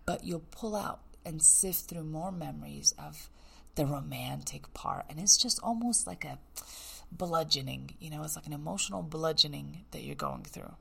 But 0.07 0.25
you'll 0.25 0.45
pull 0.51 0.75
out 0.75 1.01
and 1.27 1.43
sift 1.43 1.89
through 1.89 2.05
more 2.05 2.33
memories 2.33 2.95
of 2.99 3.29
the 3.75 3.85
romantic 3.85 4.73
part. 4.73 5.05
And 5.11 5.21
it's 5.21 5.37
just 5.37 5.61
almost 5.63 6.07
like 6.07 6.25
a 6.25 6.39
bludgeoning, 7.13 7.91
you 8.01 8.11
know, 8.11 8.23
it's 8.23 8.37
like 8.37 8.47
an 8.47 8.55
emotional 8.55 9.03
bludgeoning 9.03 9.85
that 9.91 10.03
you're 10.03 10.15
going 10.15 10.45
through. 10.45 10.75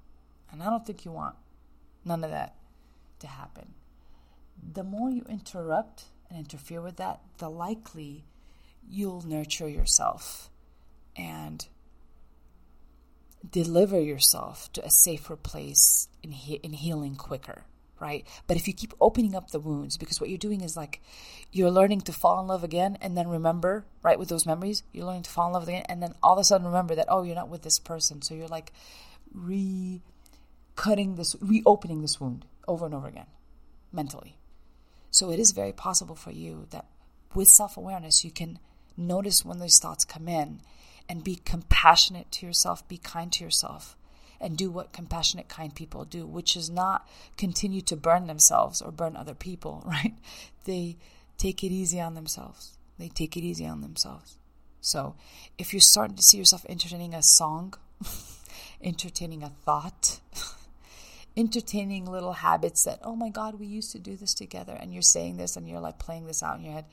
And 0.50 0.64
I 0.64 0.70
don't 0.70 0.86
think 0.86 1.04
you 1.04 1.12
want 1.12 1.36
none 2.06 2.24
of 2.24 2.32
that 2.32 2.56
to 3.20 3.28
happen. 3.28 3.74
The 4.74 4.84
more 4.84 5.10
you 5.10 5.26
interrupt 5.28 6.06
and 6.30 6.40
interfere 6.40 6.82
with 6.82 6.96
that, 6.98 7.20
the 7.38 7.50
likely 7.50 8.24
you'll 8.90 9.28
nurture 9.28 9.68
yourself 9.68 10.50
and 11.18 11.68
deliver 13.50 14.00
yourself 14.00 14.72
to 14.74 14.86
a 14.86 14.90
safer 14.90 15.36
place 15.36 16.08
in, 16.24 16.32
he- 16.32 16.56
in 16.64 16.74
healing 16.74 17.16
quicker 17.16 17.64
right? 18.00 18.28
But 18.46 18.58
if 18.58 18.68
you 18.68 18.74
keep 18.74 18.94
opening 19.02 19.36
up 19.36 19.52
the 19.52 19.60
wounds 19.60 19.98
because 19.98 20.20
what 20.20 20.30
you're 20.30 20.38
doing 20.38 20.62
is 20.62 20.78
like 20.78 21.02
you're 21.52 21.72
learning 21.72 22.02
to 22.02 22.14
fall 22.14 22.40
in 22.40 22.48
love 22.48 22.64
again 22.64 22.98
and 23.02 23.18
then 23.18 23.28
remember 23.28 23.86
right 24.04 24.20
with 24.20 24.30
those 24.30 24.46
memories 24.46 24.84
you're 24.92 25.06
learning 25.06 25.24
to 25.24 25.30
fall 25.30 25.48
in 25.48 25.54
love 25.54 25.68
again 25.68 25.84
and 25.88 26.02
then 26.02 26.14
all 26.22 26.34
of 26.34 26.40
a 26.40 26.44
sudden 26.44 26.68
remember 26.68 26.96
that 26.96 27.08
oh 27.10 27.24
you're 27.24 27.36
not 27.36 27.50
with 27.50 27.64
this 27.64 27.80
person. 27.80 28.22
So 28.22 28.34
you're 28.36 28.48
like 28.48 28.72
re 29.34 30.02
cutting 30.76 31.16
this 31.16 31.36
reopening 31.42 32.02
this 32.02 32.20
wound 32.22 32.46
over 32.68 32.86
and 32.86 32.94
over 32.94 33.08
again 33.08 33.28
mentally. 33.92 34.38
So 35.10 35.32
it 35.32 35.40
is 35.40 35.52
very 35.52 35.74
possible 35.74 36.16
for 36.16 36.32
you 36.32 36.68
that 36.70 36.86
with 37.34 37.48
self-awareness 37.48 38.24
you 38.24 38.32
can 38.32 38.60
notice 38.96 39.44
when 39.44 39.60
these 39.60 39.80
thoughts 39.80 40.06
come 40.06 40.28
in 40.28 40.62
and 41.10 41.24
be 41.24 41.36
compassionate 41.36 42.32
to 42.34 42.46
yourself, 42.46 42.88
be 42.88 42.98
kind 42.98 43.32
to 43.34 43.44
yourself, 43.44 43.96
and 44.40 44.58
do 44.58 44.70
what 44.70 44.94
compassionate, 44.94 45.48
kind 45.48 45.74
people 45.74 46.06
do, 46.06 46.26
which 46.26 46.56
is 46.56 46.70
not 46.70 47.08
continue 47.38 47.82
to 47.82 47.96
burn 47.96 48.28
themselves 48.28 48.82
or 48.82 48.92
burn 48.92 49.16
other 49.16 49.34
people, 49.34 49.84
right? 49.88 50.14
They 50.66 50.98
take 51.38 51.64
it 51.64 51.72
easy 51.72 52.00
on 52.00 52.14
themselves. 52.14 52.78
They 53.00 53.10
take 53.10 53.38
it 53.38 53.44
easy 53.44 53.66
on 53.66 53.82
themselves. 53.82 54.38
So 54.82 55.16
if 55.58 55.74
you're 55.74 55.80
starting 55.80 56.16
to 56.16 56.24
see 56.24 56.38
yourself 56.38 56.66
entertaining 56.70 57.14
a 57.14 57.24
song, 57.24 57.74
entertaining 58.82 59.44
a 59.44 59.50
thought, 59.50 60.20
entertaining 61.38 62.06
little 62.06 62.34
habits 62.34 62.84
that, 62.86 63.00
oh 63.04 63.16
my 63.16 63.30
God, 63.30 63.60
we 63.60 63.68
used 63.68 63.92
to 63.92 64.00
do 64.00 64.16
this 64.16 64.34
together, 64.34 64.78
and 64.80 64.94
you're 64.94 65.02
saying 65.02 65.38
this 65.38 65.56
and 65.56 65.68
you're 65.68 65.80
like 65.80 66.00
playing 66.00 66.26
this 66.26 66.42
out 66.42 66.58
in 66.58 66.66
your 66.66 66.74
head, 66.74 66.86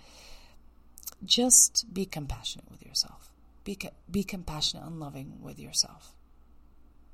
just 1.25 1.93
be 1.93 2.05
compassionate 2.05 2.71
with 2.71 2.85
yourself. 2.85 3.31
Be, 3.65 3.79
be 4.11 4.25
compassionate 4.25 4.85
and 4.85 5.01
loving 5.01 5.41
with 5.41 5.59
yourself. 5.59 6.15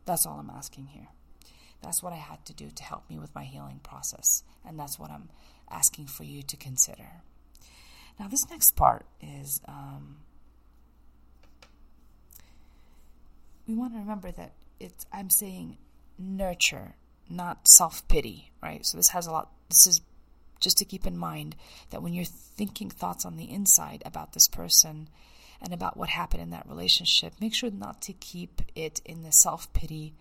That's 0.04 0.26
all 0.26 0.38
I'm 0.38 0.50
asking 0.50 0.86
here. 0.86 1.08
That's 1.82 2.02
what 2.02 2.12
I 2.12 2.16
had 2.16 2.44
to 2.46 2.52
do 2.52 2.68
to 2.70 2.82
help 2.82 3.08
me 3.08 3.18
with 3.18 3.34
my 3.34 3.44
healing 3.44 3.80
process. 3.82 4.42
And 4.66 4.78
that's 4.78 4.98
what 4.98 5.10
I'm 5.10 5.30
asking 5.70 6.06
for 6.08 6.24
you 6.24 6.42
to 6.42 6.56
consider. 6.56 7.22
Now, 8.18 8.28
this 8.28 8.50
next 8.50 8.72
part 8.72 9.06
is 9.22 9.60
um, 9.66 10.18
we 13.66 13.74
want 13.74 13.94
to 13.94 13.98
remember 13.98 14.30
that 14.32 14.52
it's, 14.78 15.06
I'm 15.12 15.30
saying 15.30 15.78
nurture, 16.18 16.96
not 17.30 17.66
self 17.66 18.06
pity, 18.08 18.52
right? 18.62 18.84
So, 18.84 18.98
this 18.98 19.08
has 19.10 19.26
a 19.26 19.30
lot, 19.30 19.50
this 19.68 19.86
is 19.86 20.02
just 20.60 20.76
to 20.78 20.84
keep 20.84 21.06
in 21.06 21.16
mind 21.16 21.56
that 21.90 22.02
when 22.02 22.12
you're 22.12 22.24
thinking 22.26 22.90
thoughts 22.90 23.24
on 23.24 23.36
the 23.36 23.50
inside 23.50 24.02
about 24.04 24.34
this 24.34 24.48
person, 24.48 25.08
and 25.62 25.74
about 25.74 25.96
what 25.96 26.08
happened 26.08 26.42
in 26.42 26.50
that 26.50 26.68
relationship, 26.68 27.34
make 27.40 27.54
sure 27.54 27.70
not 27.70 28.00
to 28.02 28.12
keep 28.12 28.62
it 28.74 29.00
in 29.04 29.22
the 29.22 29.32
self 29.32 29.72
pity 29.72 30.14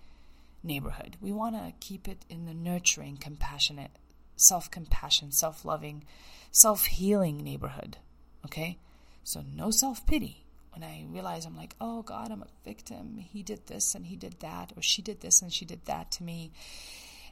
neighborhood. 0.63 1.17
We 1.21 1.31
want 1.31 1.55
to 1.55 1.73
keep 1.79 2.07
it 2.07 2.25
in 2.29 2.45
the 2.45 2.53
nurturing, 2.53 3.17
compassionate, 3.17 3.91
self 4.35 4.69
compassion, 4.69 5.31
self 5.31 5.63
loving, 5.63 6.03
self 6.51 6.85
healing 6.85 7.37
neighborhood. 7.37 7.97
Okay? 8.45 8.77
So, 9.23 9.43
no 9.55 9.71
self 9.71 10.05
pity. 10.05 10.45
When 10.73 10.83
I 10.83 11.05
realize 11.09 11.45
I'm 11.45 11.57
like, 11.57 11.75
oh 11.81 12.03
God, 12.03 12.31
I'm 12.31 12.43
a 12.43 12.47
victim. 12.63 13.17
He 13.17 13.43
did 13.43 13.67
this 13.67 13.95
and 13.95 14.05
he 14.05 14.15
did 14.15 14.39
that, 14.39 14.71
or 14.75 14.81
she 14.81 15.01
did 15.01 15.21
this 15.21 15.41
and 15.41 15.51
she 15.51 15.65
did 15.65 15.85
that 15.85 16.11
to 16.11 16.23
me. 16.23 16.51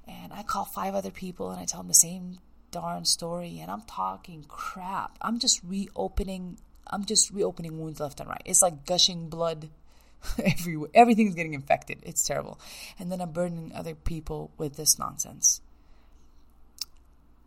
And 0.07 0.33
I 0.33 0.43
call 0.43 0.65
five 0.65 0.95
other 0.95 1.11
people 1.11 1.51
and 1.51 1.59
I 1.59 1.65
tell 1.65 1.81
them 1.81 1.89
the 1.89 1.93
same 1.93 2.39
darn 2.71 3.05
story 3.05 3.59
and 3.59 3.69
I'm 3.69 3.81
talking 3.83 4.45
crap. 4.47 5.17
I'm 5.21 5.39
just 5.39 5.61
reopening 5.63 6.57
I'm 6.89 7.05
just 7.05 7.31
reopening 7.31 7.79
wounds 7.79 7.99
left 7.99 8.19
and 8.19 8.29
right. 8.29 8.41
It's 8.45 8.61
like 8.61 8.85
gushing 8.85 9.29
blood 9.29 9.69
everywhere. 10.43 10.89
Everything's 10.93 11.35
getting 11.35 11.53
infected. 11.53 11.99
It's 12.03 12.25
terrible. 12.25 12.59
And 12.99 13.11
then 13.11 13.21
I'm 13.21 13.31
burdening 13.31 13.71
other 13.73 13.95
people 13.95 14.51
with 14.57 14.75
this 14.75 14.97
nonsense. 14.97 15.61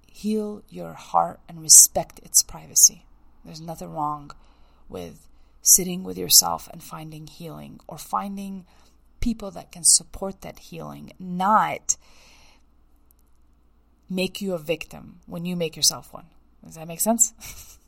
Heal 0.07 0.63
your 0.69 0.93
heart 0.95 1.41
and 1.49 1.61
respect 1.61 2.21
its 2.21 2.43
privacy. 2.43 3.07
There's 3.45 3.61
nothing 3.61 3.91
wrong 3.91 4.33
with 4.89 5.29
sitting 5.63 6.05
with 6.05 6.19
yourself 6.19 6.69
and 6.73 6.83
finding 6.83 7.27
healing 7.27 7.81
or 7.87 7.99
finding 7.99 8.67
people 9.21 9.51
that 9.51 9.73
can 9.73 9.85
support 9.85 10.41
that 10.41 10.59
healing, 10.59 11.13
not 11.19 11.97
make 14.09 14.41
you 14.41 14.55
a 14.55 14.59
victim 14.59 15.21
when 15.27 15.45
you 15.45 15.55
make 15.55 15.77
yourself 15.77 16.13
one. 16.13 16.27
Does 16.65 16.75
that 16.75 16.89
make 16.89 17.01
sense? 17.01 17.33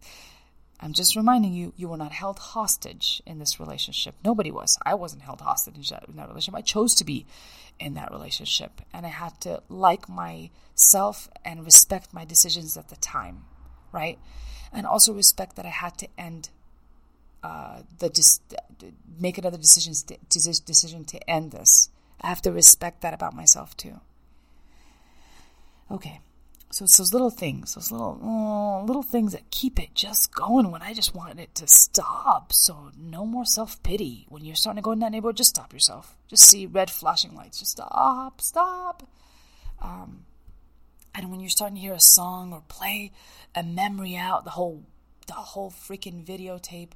I'm 0.83 0.93
just 0.93 1.15
reminding 1.15 1.53
you, 1.53 1.73
you 1.77 1.89
were 1.89 1.97
not 1.97 2.11
held 2.11 2.41
hostage 2.41 3.23
in 3.25 3.39
this 3.39 3.61
relationship. 3.61 4.17
Nobody 4.25 4.51
was. 4.51 4.77
I 4.85 4.95
wasn't 4.95 5.23
held 5.23 5.41
hostage 5.41 5.93
in 5.93 6.17
that 6.17 6.29
relationship. 6.29 6.55
I 6.57 6.61
chose 6.61 6.97
to 6.97 7.05
be 7.05 7.25
in 7.79 7.95
that 7.95 8.11
relationship. 8.11 8.81
And 8.93 9.07
I 9.07 9.11
had 9.11 9.41
to 9.43 9.63
like 9.69 10.09
myself 10.09 11.29
and 11.45 11.65
respect 11.65 12.13
my 12.13 12.25
decisions 12.25 12.77
at 12.77 12.89
the 12.89 12.97
time, 12.97 13.45
right? 13.93 14.19
And 14.73 14.85
also 14.85 15.15
respect 15.15 15.55
that 15.55 15.67
I 15.67 15.71
had 15.71 15.97
to 15.99 16.09
end 16.19 16.51
uh, 17.45 17.83
the 17.99 18.09
just 18.09 18.43
make 19.21 19.39
another 19.39 19.59
decision 19.59 19.95
decision 20.29 21.05
to 21.05 21.31
end 21.31 21.53
this. 21.53 21.91
I 22.21 22.29
have 22.29 22.43
to 22.43 22.53
respect 22.53 23.03
that 23.03 23.15
about 23.15 23.35
myself 23.35 23.77
too. 23.77 24.01
Okay. 25.91 26.21
So 26.73 26.85
it's 26.85 26.97
those 26.97 27.13
little 27.13 27.29
things, 27.29 27.75
those 27.75 27.93
little 27.93 28.19
oh, 28.23 28.83
little 28.87 29.03
things 29.03 29.33
that 29.33 29.51
keep 29.51 29.79
it 29.79 29.95
just 29.95 30.35
going 30.35 30.71
when 30.71 30.81
I 30.81 30.95
just 30.95 31.15
want 31.15 31.39
it 31.39 31.55
to 31.57 31.67
stop. 31.67 32.51
So 32.55 32.91
no 32.99 33.27
more 33.27 33.45
self 33.45 33.83
pity. 33.83 34.25
When 34.31 34.43
you're 34.43 34.57
starting 34.57 34.83
to 34.83 34.85
go 34.85 34.93
in 34.93 35.01
that 35.01 35.13
neighborhood, 35.13 35.37
just 35.37 35.51
stop 35.51 35.75
yourself. 35.75 36.17
Just 36.29 36.49
see 36.49 36.65
red 36.65 36.91
flashing 36.91 37.35
lights. 37.35 37.59
Just 37.59 37.73
stop, 37.73 38.41
stop. 38.41 39.07
Um, 39.83 40.25
and 41.15 41.31
when 41.31 41.41
you're 41.41 41.51
starting 41.51 41.75
to 41.75 41.83
hear 41.83 41.93
a 41.93 42.01
song 42.01 42.55
or 42.55 42.63
play 42.69 43.13
a 43.55 43.63
memory 43.63 44.17
out, 44.17 44.45
the 44.45 44.51
whole 44.51 44.83
the 45.27 45.35
whole 45.35 45.71
freaking 45.71 46.25
videotape, 46.25 46.93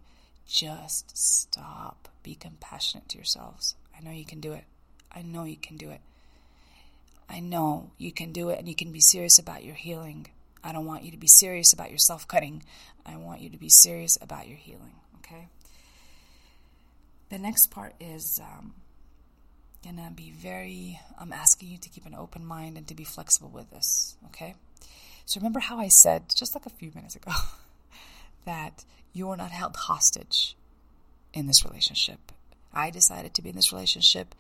just 0.47 1.17
stop. 1.19 2.09
Be 2.23 2.35
compassionate 2.35 3.11
to 3.11 3.19
yourselves. 3.19 3.77
I 3.95 4.03
know 4.03 4.11
you 4.11 4.25
can 4.25 4.41
do 4.41 4.55
it. 4.55 4.65
I 5.13 5.21
know 5.21 5.45
you 5.45 5.57
can 5.57 5.77
do 5.77 5.91
it. 5.91 6.01
I 7.29 7.41
know 7.41 7.91
you 7.99 8.13
can 8.13 8.33
do 8.33 8.51
it 8.51 8.59
and 8.59 8.69
you 8.69 8.75
can 8.75 8.93
be 8.93 9.01
serious 9.01 9.39
about 9.39 9.65
your 9.65 9.75
healing. 9.75 10.29
I 10.63 10.73
don't 10.73 10.87
want 10.87 11.05
you 11.05 11.11
to 11.11 11.17
be 11.17 11.27
serious 11.27 11.73
about 11.73 11.91
your 11.91 11.99
self 11.99 12.27
cutting. 12.27 12.63
I 13.05 13.17
want 13.17 13.41
you 13.41 13.51
to 13.51 13.59
be 13.59 13.69
serious 13.69 14.19
about 14.21 14.49
your 14.49 14.57
healing, 14.57 14.95
okay? 15.19 15.49
The 17.29 17.39
next 17.39 17.71
part 17.71 17.95
is 18.01 18.41
um, 18.41 18.75
gonna 19.85 20.13
be 20.15 20.31
very, 20.31 21.01
I'm 21.19 21.33
asking 21.33 21.69
you 21.69 21.79
to 21.79 21.89
keep 21.89 22.07
an 22.07 22.15
open 22.15 22.45
mind 22.45 22.77
and 22.77 22.87
to 22.89 22.95
be 22.95 23.05
flexible 23.05 23.49
with 23.49 23.71
this, 23.71 24.17
okay? 24.27 24.55
So 25.25 25.41
remember 25.41 25.61
how 25.61 25.79
I 25.79 25.89
said 25.89 26.25
just 26.35 26.55
like 26.55 26.67
a 26.67 26.71
few 26.71 26.93
minutes 26.95 27.17
ago 27.17 27.33
that 28.45 28.85
you 29.13 29.29
are 29.31 29.37
not 29.37 29.51
held 29.51 29.77
hostage 29.77 30.57
in 31.33 31.47
this 31.47 31.65
relationship. 31.65 32.33
I 32.73 32.91
decided 32.91 33.35
to 33.35 33.43
be 33.43 33.51
in 33.51 33.57
this 33.57 33.73
relationship 33.73 34.35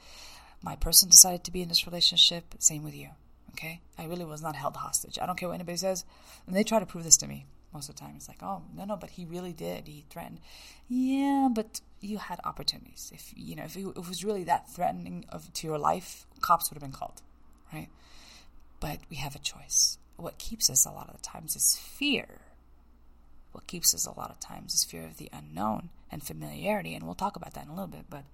my 0.62 0.76
person 0.76 1.08
decided 1.08 1.44
to 1.44 1.52
be 1.52 1.62
in 1.62 1.68
this 1.68 1.86
relationship, 1.86 2.54
same 2.58 2.82
with 2.82 2.94
you. 2.94 3.10
Okay? 3.52 3.80
I 3.98 4.04
really 4.06 4.24
was 4.24 4.42
not 4.42 4.56
held 4.56 4.76
hostage. 4.76 5.18
I 5.20 5.26
don't 5.26 5.38
care 5.38 5.48
what 5.48 5.54
anybody 5.54 5.78
says. 5.78 6.04
And 6.46 6.54
they 6.54 6.64
try 6.64 6.78
to 6.78 6.86
prove 6.86 7.04
this 7.04 7.16
to 7.18 7.26
me 7.26 7.46
most 7.72 7.88
of 7.88 7.94
the 7.94 8.00
time. 8.00 8.14
It's 8.16 8.28
like, 8.28 8.42
oh, 8.42 8.62
no, 8.74 8.84
no, 8.84 8.96
but 8.96 9.10
he 9.10 9.24
really 9.24 9.52
did. 9.52 9.86
He 9.86 10.04
threatened. 10.10 10.40
Yeah, 10.88 11.48
but 11.52 11.80
you 12.00 12.18
had 12.18 12.40
opportunities. 12.44 13.10
If, 13.14 13.32
you 13.36 13.56
know, 13.56 13.64
if 13.64 13.76
it 13.76 13.96
was 13.96 14.24
really 14.24 14.44
that 14.44 14.70
threatening 14.70 15.24
of 15.28 15.52
to 15.54 15.66
your 15.66 15.78
life, 15.78 16.26
cops 16.40 16.70
would 16.70 16.76
have 16.76 16.82
been 16.82 16.98
called, 16.98 17.22
right? 17.72 17.88
But 18.80 18.98
we 19.10 19.16
have 19.16 19.34
a 19.34 19.40
choice. 19.40 19.98
What 20.16 20.38
keeps 20.38 20.70
us 20.70 20.86
a 20.86 20.90
lot 20.90 21.08
of 21.08 21.16
the 21.16 21.22
times 21.22 21.56
is 21.56 21.76
fear. 21.76 22.40
What 23.52 23.66
keeps 23.66 23.94
us 23.94 24.06
a 24.06 24.18
lot 24.18 24.30
of 24.30 24.40
times 24.40 24.74
is 24.74 24.84
fear 24.84 25.04
of 25.04 25.16
the 25.16 25.30
unknown 25.32 25.90
and 26.10 26.22
familiarity. 26.22 26.94
And 26.94 27.04
we'll 27.04 27.14
talk 27.14 27.36
about 27.36 27.54
that 27.54 27.64
in 27.64 27.70
a 27.70 27.74
little 27.74 27.86
bit, 27.86 28.06
but 28.08 28.24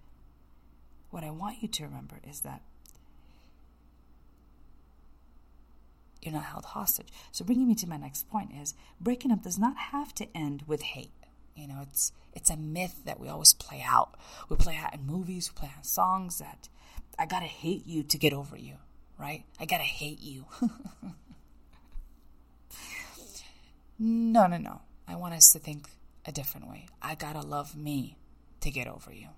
what 1.13 1.23
I 1.23 1.31
want 1.31 1.63
you 1.63 1.69
to 1.69 1.85
remember 1.85 2.17
is 2.29 2.41
that 2.41 2.63
you're 6.23 6.33
not 6.33 6.45
held 6.45 6.65
hostage. 6.65 7.09
So 7.31 7.45
bringing 7.45 7.69
me 7.69 7.75
to 7.77 7.87
my 7.87 7.99
next 7.99 8.31
point 8.31 8.51
is 8.53 8.75
breaking 9.01 9.31
up 9.31 9.43
does 9.43 9.59
not 9.59 9.77
have 9.77 10.15
to 10.15 10.27
end 10.35 10.65
with 10.67 10.83
hate. 10.83 11.13
You 11.55 11.69
know, 11.69 11.81
it's 11.83 12.13
it's 12.33 12.49
a 12.49 12.57
myth 12.57 13.03
that 13.05 13.21
we 13.21 13.29
always 13.29 13.53
play 13.53 13.85
out. 13.87 14.15
We 14.49 14.57
play 14.57 14.79
out 14.83 14.95
in 14.95 15.05
movies, 15.07 15.53
we 15.53 15.61
play 15.61 15.69
out 15.69 15.79
in 15.79 15.85
songs 15.85 16.39
that 16.39 16.71
I 17.19 17.27
gotta 17.27 17.45
hate 17.45 17.87
you 17.87 18.03
to 18.05 18.17
get 18.17 18.33
over 18.33 18.57
you, 18.57 18.77
right? 19.19 19.45
I 19.61 19.67
gotta 19.67 19.83
hate 19.83 20.23
you. 20.23 20.47
no, 23.99 24.47
no, 24.47 24.57
no. 24.57 24.81
I 25.07 25.17
want 25.17 25.35
us 25.35 25.51
to 25.53 25.59
think 25.59 25.91
a 26.25 26.33
different 26.33 26.71
way. 26.71 26.87
I 27.03 27.17
gotta 27.17 27.43
love 27.43 27.77
me 27.77 28.17
to 28.61 28.71
get 28.71 28.89
over 28.89 29.13
you. 29.13 29.29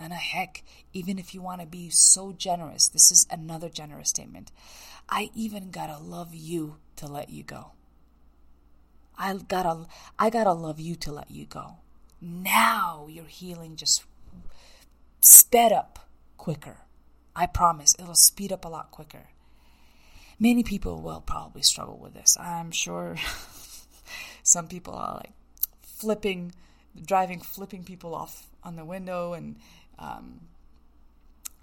And 0.00 0.14
a 0.14 0.16
heck, 0.16 0.64
even 0.94 1.18
if 1.18 1.34
you 1.34 1.42
want 1.42 1.60
to 1.60 1.66
be 1.66 1.90
so 1.90 2.32
generous, 2.32 2.88
this 2.88 3.12
is 3.12 3.26
another 3.30 3.68
generous 3.68 4.08
statement. 4.08 4.50
I 5.10 5.30
even 5.34 5.70
gotta 5.70 5.98
love 5.98 6.34
you 6.34 6.76
to 6.96 7.06
let 7.06 7.28
you 7.28 7.42
go. 7.42 7.72
I 9.18 9.34
gotta, 9.34 9.86
I 10.18 10.30
gotta 10.30 10.52
love 10.52 10.80
you 10.80 10.94
to 10.96 11.12
let 11.12 11.30
you 11.30 11.44
go. 11.44 11.76
Now 12.20 13.08
your 13.10 13.26
healing 13.26 13.76
just 13.76 14.04
sped 15.20 15.72
up 15.72 16.08
quicker. 16.38 16.78
I 17.36 17.44
promise 17.44 17.94
it'll 17.98 18.14
speed 18.14 18.52
up 18.52 18.64
a 18.64 18.68
lot 18.68 18.90
quicker. 18.90 19.28
Many 20.38 20.62
people 20.62 21.02
will 21.02 21.20
probably 21.20 21.62
struggle 21.62 21.98
with 21.98 22.14
this. 22.14 22.38
I'm 22.40 22.70
sure 22.70 23.16
some 24.42 24.66
people 24.66 24.94
are 24.94 25.16
like 25.16 25.32
flipping, 25.82 26.52
driving, 27.04 27.40
flipping 27.40 27.84
people 27.84 28.14
off 28.14 28.48
on 28.62 28.76
the 28.76 28.84
window 28.84 29.34
and 29.34 29.56
um, 30.00 30.40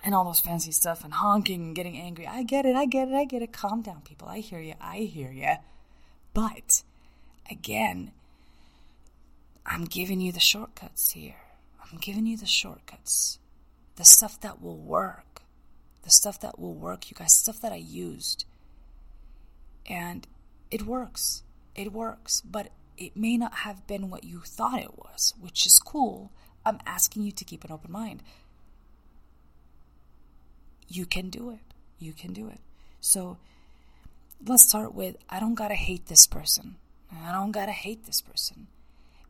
and 0.03 0.13
all 0.13 0.23
those 0.23 0.39
fancy 0.39 0.71
stuff 0.71 1.03
and 1.03 1.13
honking 1.13 1.61
and 1.61 1.75
getting 1.75 1.97
angry. 1.97 2.27
I 2.27 2.43
get 2.43 2.65
it, 2.65 2.75
I 2.75 2.85
get 2.85 3.09
it, 3.09 3.13
I 3.13 3.25
get 3.25 3.41
it. 3.41 3.51
Calm 3.51 3.81
down, 3.81 4.01
people. 4.01 4.27
I 4.27 4.39
hear 4.39 4.59
you, 4.59 4.75
I 4.79 4.99
hear 4.99 5.31
you. 5.31 5.55
But 6.33 6.83
again, 7.49 8.11
I'm 9.65 9.85
giving 9.85 10.21
you 10.21 10.31
the 10.31 10.39
shortcuts 10.39 11.11
here. 11.11 11.35
I'm 11.81 11.97
giving 11.97 12.25
you 12.25 12.37
the 12.37 12.45
shortcuts. 12.45 13.39
The 13.95 14.05
stuff 14.05 14.39
that 14.41 14.61
will 14.61 14.77
work. 14.77 15.41
The 16.03 16.09
stuff 16.09 16.39
that 16.41 16.59
will 16.59 16.75
work, 16.75 17.09
you 17.09 17.15
guys, 17.17 17.35
stuff 17.35 17.59
that 17.61 17.73
I 17.73 17.77
used. 17.77 18.45
And 19.85 20.27
it 20.69 20.83
works. 20.83 21.43
It 21.75 21.91
works. 21.91 22.41
But 22.41 22.71
it 22.97 23.17
may 23.17 23.37
not 23.37 23.53
have 23.53 23.87
been 23.87 24.09
what 24.09 24.23
you 24.23 24.41
thought 24.41 24.79
it 24.79 24.97
was, 24.97 25.33
which 25.39 25.65
is 25.65 25.79
cool 25.79 26.31
I'm 26.67 26.79
asking 26.85 27.23
you 27.23 27.31
to 27.31 27.45
keep 27.45 27.63
an 27.63 27.71
open 27.71 27.91
mind. 27.91 28.21
You 30.89 31.05
can 31.05 31.29
do 31.29 31.49
it. 31.51 31.59
You 31.97 32.11
can 32.11 32.33
do 32.33 32.49
it. 32.49 32.59
So 32.99 33.37
let's 34.45 34.67
start 34.67 34.93
with 34.93 35.15
I 35.29 35.39
don't 35.39 35.55
gotta 35.55 35.75
hate 35.75 36.07
this 36.07 36.27
person. 36.27 36.75
I 37.25 37.31
don't 37.31 37.51
gotta 37.51 37.71
hate 37.71 38.05
this 38.05 38.19
person. 38.19 38.67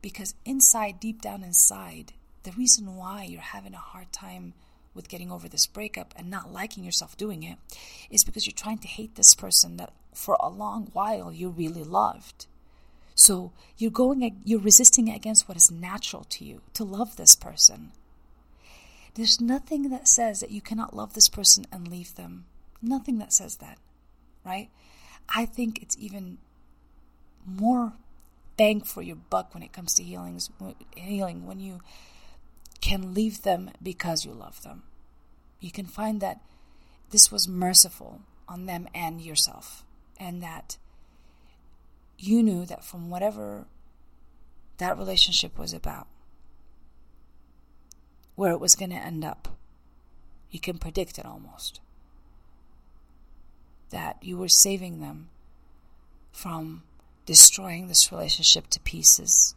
Because 0.02 0.34
inside, 0.45 1.00
deep 1.00 1.21
down 1.21 1.43
inside, 1.43 2.13
the 2.41 2.52
reason 2.54 2.95
why 2.95 3.23
you're 3.23 3.41
having 3.41 3.76
a 3.76 3.78
hard 3.78 4.12
time 4.12 4.54
with 4.95 5.08
getting 5.08 5.32
over 5.32 5.47
this 5.47 5.67
breakup 5.67 6.15
and 6.17 6.32
not 6.32 6.52
liking 6.52 6.84
yourself 6.84 7.15
doing 7.17 7.43
it 7.43 7.60
is 8.10 8.23
because 8.23 8.47
you're 8.47 8.54
trying 8.56 8.80
to 8.80 8.88
hate 8.88 9.13
this 9.13 9.36
person 9.36 9.78
that 9.78 9.93
for 10.12 10.36
a 10.39 10.50
long 10.50 10.89
while 10.93 11.32
you 11.32 11.50
really 11.50 11.84
loved. 11.84 12.47
So 13.17 13.51
you're 13.77 13.89
going, 13.89 14.39
you're 14.45 14.60
resisting 14.60 15.10
against 15.10 15.49
what 15.49 15.58
is 15.58 15.71
natural 15.71 16.23
to 16.25 16.45
you 16.45 16.62
to 16.75 16.84
love 16.84 17.15
this 17.15 17.36
person. 17.36 17.91
There's 19.15 19.41
nothing 19.41 19.89
that 19.89 20.08
says 20.08 20.39
that 20.39 20.51
you 20.51 20.62
cannot 20.62 20.95
love 20.95 21.15
this 21.15 21.27
person 21.27 21.65
and 21.71 21.88
leave 21.88 22.13
them. 22.13 22.45
Nothing 22.80 23.17
that 23.17 23.34
says 23.34 23.56
that, 23.58 23.80
right? 24.45 24.69
I 25.36 25.45
think 25.45 25.82
it's 25.82 25.97
even 25.97 26.38
more 27.43 27.93
bang 28.56 28.82
for 28.82 29.01
your 29.01 29.15
buck 29.15 29.51
when 29.56 29.63
it 29.63 29.73
comes 29.73 29.95
to 29.95 30.03
healings, 30.03 30.51
healing 30.95 31.47
when 31.47 31.60
you 31.60 31.82
can 32.82 33.15
leave 33.15 33.41
them 33.41 33.71
because 33.82 34.25
you 34.25 34.32
love 34.32 34.62
them. 34.62 34.84
You 35.60 35.71
can 35.71 35.86
find 35.86 36.21
that 36.21 36.39
this 37.10 37.32
was 37.32 37.47
merciful 37.47 38.21
on 38.47 38.67
them 38.67 38.88
and 38.93 39.19
yourself, 39.21 39.84
and 40.19 40.43
that 40.43 40.77
you 42.17 42.41
knew 42.41 42.65
that 42.65 42.84
from 42.84 43.10
whatever 43.10 43.65
that 44.77 44.97
relationship 44.97 45.58
was 45.58 45.73
about, 45.73 46.08
where 48.36 48.51
it 48.51 48.60
was 48.60 48.75
going 48.75 48.91
to 48.91 48.95
end 48.95 49.23
up, 49.23 49.47
you 50.49 50.60
can 50.60 50.77
predict 50.77 51.17
it 51.17 51.25
almost. 51.25 51.80
That 53.89 54.17
you 54.21 54.38
were 54.38 54.49
saving 54.49 54.99
them 54.99 55.30
from 56.32 56.84
destroying 57.25 57.88
this 57.88 58.12
relationship 58.12 58.67
to 58.67 58.80
pieces. 58.80 59.56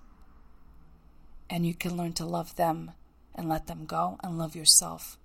And 1.49 1.67
you 1.67 1.75
can 1.75 1.97
learn 1.97 2.13
to 2.15 2.25
love 2.25 2.57
them 2.57 2.93
and 3.35 3.49
let 3.49 3.67
them 3.67 3.87
go 3.87 4.19
and 4.23 4.39
love 4.39 4.57
yourself 4.57 5.19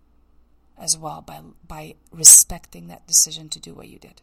as 0.77 0.97
well 0.97 1.21
by, 1.21 1.41
by 1.67 1.95
respecting 2.11 2.87
that 2.87 3.07
decision 3.07 3.49
to 3.49 3.59
do 3.59 3.73
what 3.73 3.87
you 3.87 3.99
did. 3.99 4.21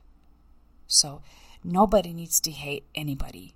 So 0.87 1.23
Nobody 1.65 2.13
needs 2.13 2.41
to 2.41 2.51
hate 2.51 2.85
anybody 2.95 3.55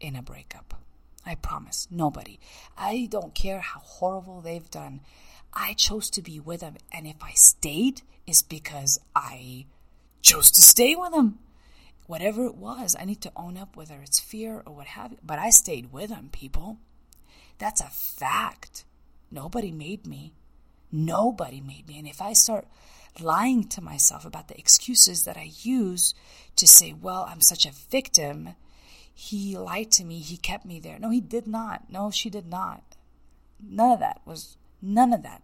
in 0.00 0.16
a 0.16 0.22
breakup. 0.22 0.82
I 1.26 1.34
promise. 1.34 1.86
Nobody. 1.90 2.40
I 2.76 3.06
don't 3.10 3.34
care 3.34 3.60
how 3.60 3.80
horrible 3.80 4.40
they've 4.40 4.70
done. 4.70 5.00
I 5.52 5.74
chose 5.74 6.08
to 6.10 6.22
be 6.22 6.40
with 6.40 6.60
them. 6.60 6.76
And 6.92 7.06
if 7.06 7.22
I 7.22 7.32
stayed, 7.32 8.02
it's 8.26 8.42
because 8.42 8.98
I 9.14 9.66
chose 10.22 10.50
to 10.52 10.62
stay 10.62 10.94
with 10.94 11.12
them. 11.12 11.38
Whatever 12.06 12.46
it 12.46 12.56
was, 12.56 12.96
I 12.98 13.04
need 13.04 13.20
to 13.22 13.32
own 13.36 13.58
up, 13.58 13.76
whether 13.76 14.00
it's 14.02 14.18
fear 14.18 14.62
or 14.64 14.74
what 14.74 14.86
have 14.86 15.12
you. 15.12 15.18
But 15.22 15.38
I 15.38 15.50
stayed 15.50 15.92
with 15.92 16.08
them, 16.08 16.30
people. 16.32 16.78
That's 17.58 17.82
a 17.82 17.90
fact. 17.90 18.84
Nobody 19.30 19.70
made 19.70 20.06
me. 20.06 20.32
Nobody 20.90 21.60
made 21.60 21.86
me. 21.86 21.98
And 21.98 22.08
if 22.08 22.22
I 22.22 22.32
start 22.32 22.66
lying 23.20 23.64
to 23.64 23.80
myself 23.80 24.24
about 24.24 24.48
the 24.48 24.58
excuses 24.58 25.24
that 25.24 25.36
I 25.36 25.50
use 25.60 26.14
to 26.56 26.66
say, 26.66 26.92
well, 26.92 27.26
I'm 27.28 27.40
such 27.40 27.66
a 27.66 27.72
victim, 27.90 28.54
he 29.14 29.56
lied 29.56 29.90
to 29.92 30.04
me, 30.04 30.20
he 30.20 30.36
kept 30.36 30.64
me 30.64 30.80
there. 30.80 30.98
No, 30.98 31.10
he 31.10 31.20
did 31.20 31.46
not. 31.46 31.90
No, 31.90 32.10
she 32.10 32.30
did 32.30 32.46
not. 32.46 32.96
None 33.60 33.92
of 33.92 33.98
that 34.00 34.20
was, 34.24 34.56
none 34.80 35.12
of 35.12 35.22
that 35.22 35.42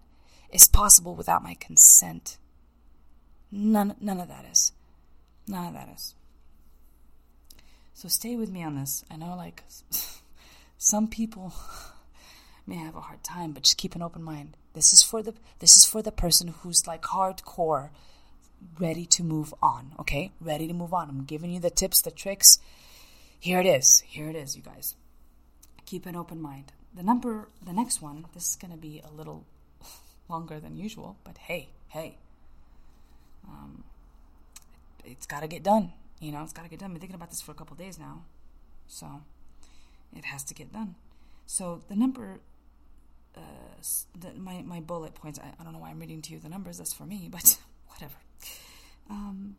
is 0.50 0.68
possible 0.68 1.14
without 1.14 1.42
my 1.42 1.54
consent. 1.54 2.38
None, 3.50 3.96
none 4.00 4.20
of 4.20 4.28
that 4.28 4.44
is. 4.50 4.72
None 5.46 5.66
of 5.66 5.74
that 5.74 5.88
is. 5.94 6.14
So 7.94 8.08
stay 8.08 8.36
with 8.36 8.50
me 8.50 8.62
on 8.62 8.76
this. 8.76 9.04
I 9.10 9.16
know, 9.16 9.34
like, 9.36 9.62
some 10.78 11.08
people 11.08 11.52
may 12.66 12.76
have 12.76 12.96
a 12.96 13.00
hard 13.00 13.22
time, 13.22 13.52
but 13.52 13.64
just 13.64 13.76
keep 13.76 13.94
an 13.94 14.02
open 14.02 14.22
mind. 14.22 14.56
This 14.74 14.92
is 14.92 15.02
for 15.02 15.22
the 15.22 15.34
this 15.60 15.76
is 15.76 15.86
for 15.86 16.02
the 16.02 16.12
person 16.12 16.48
who's 16.48 16.86
like 16.86 17.02
hardcore, 17.02 17.90
ready 18.78 19.06
to 19.06 19.22
move 19.22 19.54
on. 19.62 19.94
Okay, 20.00 20.32
ready 20.40 20.66
to 20.66 20.74
move 20.74 20.92
on. 20.92 21.08
I'm 21.08 21.24
giving 21.24 21.50
you 21.50 21.60
the 21.60 21.70
tips, 21.70 22.02
the 22.02 22.10
tricks. 22.10 22.58
Here 23.38 23.60
it 23.60 23.66
is. 23.66 24.00
Here 24.06 24.28
it 24.28 24.36
is, 24.36 24.56
you 24.56 24.62
guys. 24.62 24.94
Keep 25.86 26.06
an 26.06 26.16
open 26.16 26.40
mind. 26.40 26.72
The 26.94 27.02
number, 27.02 27.48
the 27.64 27.72
next 27.72 28.02
one. 28.02 28.26
This 28.34 28.50
is 28.50 28.56
gonna 28.56 28.76
be 28.76 29.00
a 29.04 29.12
little 29.14 29.46
longer 30.28 30.58
than 30.58 30.76
usual, 30.76 31.16
but 31.24 31.38
hey, 31.38 31.68
hey. 31.88 32.18
Um, 33.48 33.84
it's 35.04 35.26
got 35.26 35.40
to 35.40 35.48
get 35.48 35.62
done. 35.62 35.92
You 36.20 36.32
know, 36.32 36.42
it's 36.42 36.52
got 36.52 36.62
to 36.62 36.68
get 36.68 36.78
done. 36.78 36.90
I've 36.90 36.94
been 36.94 37.00
thinking 37.00 37.16
about 37.16 37.30
this 37.30 37.42
for 37.42 37.52
a 37.52 37.54
couple 37.54 37.76
days 37.76 37.98
now, 37.98 38.22
so 38.86 39.22
it 40.16 40.24
has 40.26 40.42
to 40.44 40.54
get 40.54 40.72
done. 40.72 40.94
So 41.46 41.82
the 41.88 41.96
number, 41.96 42.40
uh, 43.36 43.40
the, 44.18 44.32
my 44.34 44.62
my 44.62 44.80
bullet 44.80 45.14
points. 45.14 45.38
I, 45.38 45.52
I 45.58 45.64
don't 45.64 45.72
know 45.72 45.78
why 45.78 45.90
I'm 45.90 46.00
reading 46.00 46.22
to 46.22 46.32
you 46.32 46.38
the 46.38 46.48
numbers. 46.48 46.78
That's 46.78 46.92
for 46.92 47.04
me, 47.04 47.28
but 47.32 47.58
whatever. 47.88 48.16
Um, 49.10 49.56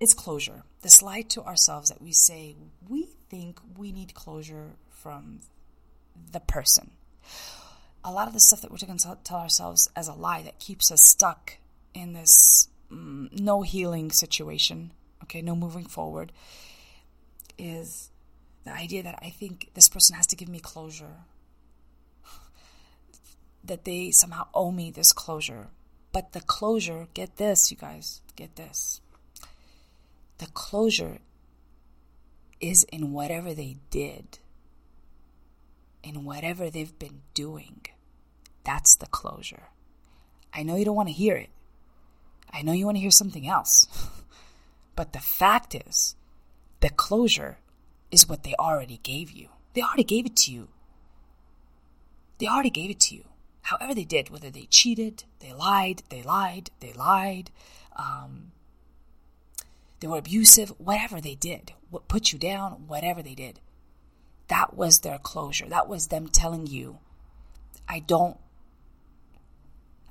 it's 0.00 0.14
closure. 0.14 0.64
This 0.82 1.02
lie 1.02 1.22
to 1.22 1.42
ourselves 1.42 1.88
that 1.88 2.02
we 2.02 2.12
say 2.12 2.56
we 2.88 3.08
think 3.30 3.60
we 3.76 3.92
need 3.92 4.14
closure 4.14 4.72
from 4.90 5.40
the 6.32 6.40
person. 6.40 6.90
A 8.04 8.12
lot 8.12 8.28
of 8.28 8.34
the 8.34 8.40
stuff 8.40 8.60
that 8.60 8.70
we're 8.70 8.76
going 8.86 8.98
to 8.98 9.18
tell 9.24 9.38
ourselves 9.38 9.88
as 9.96 10.08
a 10.08 10.12
lie 10.12 10.42
that 10.42 10.58
keeps 10.58 10.92
us 10.92 11.02
stuck 11.02 11.56
in 11.94 12.12
this 12.12 12.68
um, 12.90 13.30
no 13.32 13.62
healing 13.62 14.10
situation, 14.10 14.90
okay, 15.22 15.40
no 15.40 15.56
moving 15.56 15.86
forward, 15.86 16.32
is 17.56 18.10
the 18.64 18.72
idea 18.72 19.02
that 19.02 19.18
I 19.22 19.30
think 19.30 19.70
this 19.74 19.88
person 19.88 20.16
has 20.16 20.26
to 20.28 20.36
give 20.36 20.48
me 20.48 20.60
closure, 20.60 21.16
that 23.64 23.84
they 23.84 24.10
somehow 24.10 24.46
owe 24.54 24.70
me 24.70 24.90
this 24.90 25.12
closure. 25.12 25.68
But 26.12 26.32
the 26.32 26.40
closure, 26.40 27.08
get 27.14 27.36
this, 27.36 27.70
you 27.70 27.76
guys, 27.76 28.20
get 28.36 28.56
this. 28.56 29.00
The 30.38 30.46
closure 30.46 31.18
is 32.60 32.84
in 32.84 33.12
whatever 33.12 33.54
they 33.54 33.76
did, 33.90 34.38
in 36.02 36.24
whatever 36.24 36.70
they've 36.70 36.98
been 36.98 37.22
doing. 37.34 37.86
That's 38.64 38.94
the 38.94 39.06
closure. 39.06 39.64
I 40.52 40.62
know 40.62 40.76
you 40.76 40.84
don't 40.84 40.96
want 40.96 41.08
to 41.08 41.14
hear 41.14 41.36
it. 41.36 41.50
I 42.52 42.62
know 42.62 42.72
you 42.72 42.84
want 42.84 42.96
to 42.96 43.00
hear 43.02 43.10
something 43.10 43.48
else. 43.48 43.86
but 44.96 45.12
the 45.12 45.20
fact 45.20 45.74
is, 45.74 46.14
the 46.80 46.90
closure 46.90 47.58
is 48.10 48.28
what 48.28 48.44
they 48.44 48.54
already 48.58 49.00
gave 49.02 49.30
you. 49.30 49.48
They 49.74 49.82
already 49.82 50.04
gave 50.04 50.26
it 50.26 50.36
to 50.36 50.52
you. 50.52 50.68
They 52.38 52.46
already 52.46 52.70
gave 52.70 52.90
it 52.90 53.00
to 53.00 53.16
you. 53.16 53.24
However, 53.64 53.94
they 53.94 54.04
did, 54.04 54.28
whether 54.28 54.50
they 54.50 54.66
cheated, 54.66 55.24
they 55.40 55.54
lied, 55.54 56.02
they 56.10 56.22
lied, 56.22 56.70
they 56.80 56.92
lied, 56.92 57.50
um, 57.96 58.52
they 60.00 60.06
were 60.06 60.18
abusive, 60.18 60.68
whatever 60.76 61.18
they 61.18 61.34
did, 61.34 61.72
what 61.88 62.06
put 62.06 62.30
you 62.30 62.38
down, 62.38 62.84
whatever 62.86 63.22
they 63.22 63.34
did, 63.34 63.60
that 64.48 64.76
was 64.76 64.98
their 64.98 65.16
closure. 65.16 65.66
That 65.66 65.88
was 65.88 66.08
them 66.08 66.28
telling 66.28 66.66
you, 66.66 66.98
I 67.88 68.00
don't, 68.00 68.36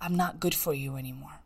I'm 0.02 0.16
not 0.16 0.39
good 0.39 0.56
for 0.56 0.74
you 0.74 0.96
anymore. 0.96 1.42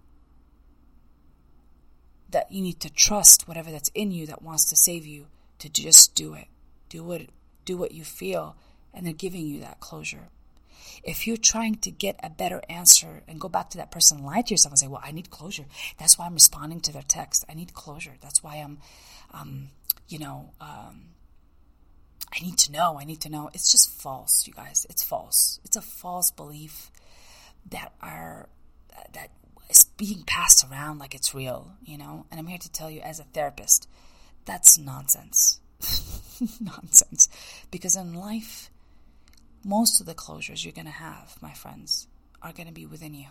That 2.30 2.50
you 2.50 2.62
need 2.62 2.80
to 2.80 2.90
trust 2.90 3.50
whatever 3.50 3.70
that's 3.70 3.92
in 3.94 4.12
you 4.12 4.26
that 4.28 4.42
wants 4.42 4.70
to 4.70 4.78
save 4.78 5.06
you 5.06 5.28
to 5.60 5.68
just 5.68 6.16
do 6.16 6.34
it. 6.34 6.48
Do 6.88 7.04
what 7.04 7.24
do 7.66 7.76
what 7.76 7.92
you 7.92 8.06
feel 8.06 8.56
and 8.94 9.06
they're 9.06 9.14
giving 9.14 9.46
you 9.46 9.60
that 9.60 9.82
closure. 9.82 10.30
If 11.04 11.28
you're 11.28 11.38
trying 11.38 11.76
to 11.76 11.92
get 11.92 12.20
a 12.24 12.30
better 12.30 12.62
answer 12.70 13.24
and 13.28 13.40
go 13.40 13.50
back 13.50 13.70
to 13.72 13.78
that 13.78 13.92
person 13.92 14.18
and 14.18 14.26
lie 14.26 14.42
to 14.42 14.54
yourself 14.54 14.72
and 14.74 14.80
say, 14.80 14.88
"Well, 14.88 15.02
I 15.04 15.12
need 15.12 15.30
closure. 15.30 15.66
That's 15.98 16.18
why 16.18 16.26
I'm 16.26 16.34
responding 16.34 16.82
to 16.82 16.94
their 16.94 17.04
text. 17.04 17.46
I 17.50 17.54
need 17.54 17.74
closure. 17.74 18.16
That's 18.22 18.44
why 18.44 18.56
I'm, 18.56 18.80
um, 19.32 19.70
you 20.08 20.20
know, 20.20 20.52
um, 20.60 21.14
I 22.34 22.40
need 22.42 22.58
to 22.60 22.72
know. 22.72 23.00
I 23.00 23.06
need 23.06 23.22
to 23.22 23.30
know." 23.30 23.50
It's 23.54 23.72
just 23.72 23.90
false, 23.90 24.48
you 24.48 24.54
guys. 24.54 24.86
It's 24.90 25.04
false. 25.04 25.60
It's 25.64 25.78
a 25.78 25.82
false 25.82 26.32
belief 26.32 26.92
that 27.70 27.94
are 28.02 28.50
that 29.14 29.32
is 29.70 29.86
being 29.98 30.24
passed 30.24 30.66
around 30.70 31.00
like 31.00 31.14
it's 31.14 31.34
real, 31.34 31.72
you 31.84 31.98
know. 31.98 32.26
And 32.32 32.40
I'm 32.40 32.48
here 32.48 32.58
to 32.58 32.72
tell 32.72 32.90
you, 32.90 33.02
as 33.02 33.20
a 33.20 33.24
therapist, 33.24 33.88
that's 34.46 34.78
nonsense. 34.78 35.60
nonsense. 36.62 37.30
Because 37.72 37.96
in 37.96 38.14
life, 38.14 38.70
most 39.68 40.00
of 40.00 40.06
the 40.06 40.16
closures 40.16 40.64
you're 40.64 40.72
going 40.72 40.86
to 40.86 40.92
have, 40.92 41.36
my 41.42 41.52
friends, 41.52 42.08
are 42.42 42.54
going 42.54 42.68
to 42.68 42.74
be 42.74 42.86
within 42.86 43.14
you. 43.14 43.28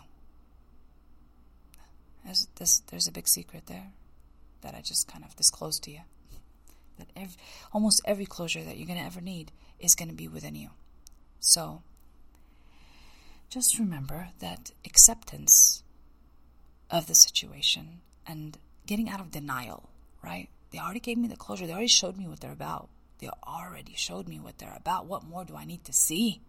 There's, 2.25 2.47
there's, 2.57 2.83
there's 2.89 3.09
a 3.09 3.13
big 3.13 3.27
secret 3.27 3.67
there 3.67 3.93
that 4.61 4.75
I 4.75 4.83
just 4.83 5.11
kind 5.11 5.25
of 5.25 5.35
disclosed 5.35 5.83
to 5.85 5.91
you. 5.91 6.01
That 6.99 7.09
every, 7.17 7.37
almost 7.73 8.03
every 8.05 8.27
closure 8.27 8.63
that 8.63 8.77
you're 8.77 8.87
going 8.87 8.99
to 8.99 9.05
ever 9.05 9.23
need 9.23 9.51
is 9.81 9.95
going 9.95 10.09
to 10.09 10.15
be 10.15 10.29
within 10.29 10.55
you. 10.55 10.71
So, 11.41 11.83
just 13.49 13.79
remember 13.79 14.29
that 14.41 14.73
acceptance 14.85 15.83
of 16.91 17.07
the 17.07 17.15
situation 17.15 18.01
and 18.27 18.59
getting 18.87 19.09
out 19.09 19.21
of 19.21 19.31
denial, 19.31 19.89
right? 20.23 20.49
They 20.71 20.79
already 20.79 21.01
gave 21.01 21.17
me 21.17 21.29
the 21.29 21.37
closure. 21.37 21.67
They 21.67 21.73
already 21.73 21.87
showed 21.87 22.19
me 22.19 22.27
what 22.27 22.41
they're 22.41 22.53
about. 22.53 22.91
They 23.19 23.29
already 23.47 23.95
showed 23.97 24.29
me 24.29 24.39
what 24.39 24.59
they're 24.59 24.77
about. 24.77 25.07
What 25.07 25.25
more 25.25 25.45
do 25.45 25.57
I 25.57 25.65
need 25.65 25.85
to 25.85 25.93
see? 25.93 26.43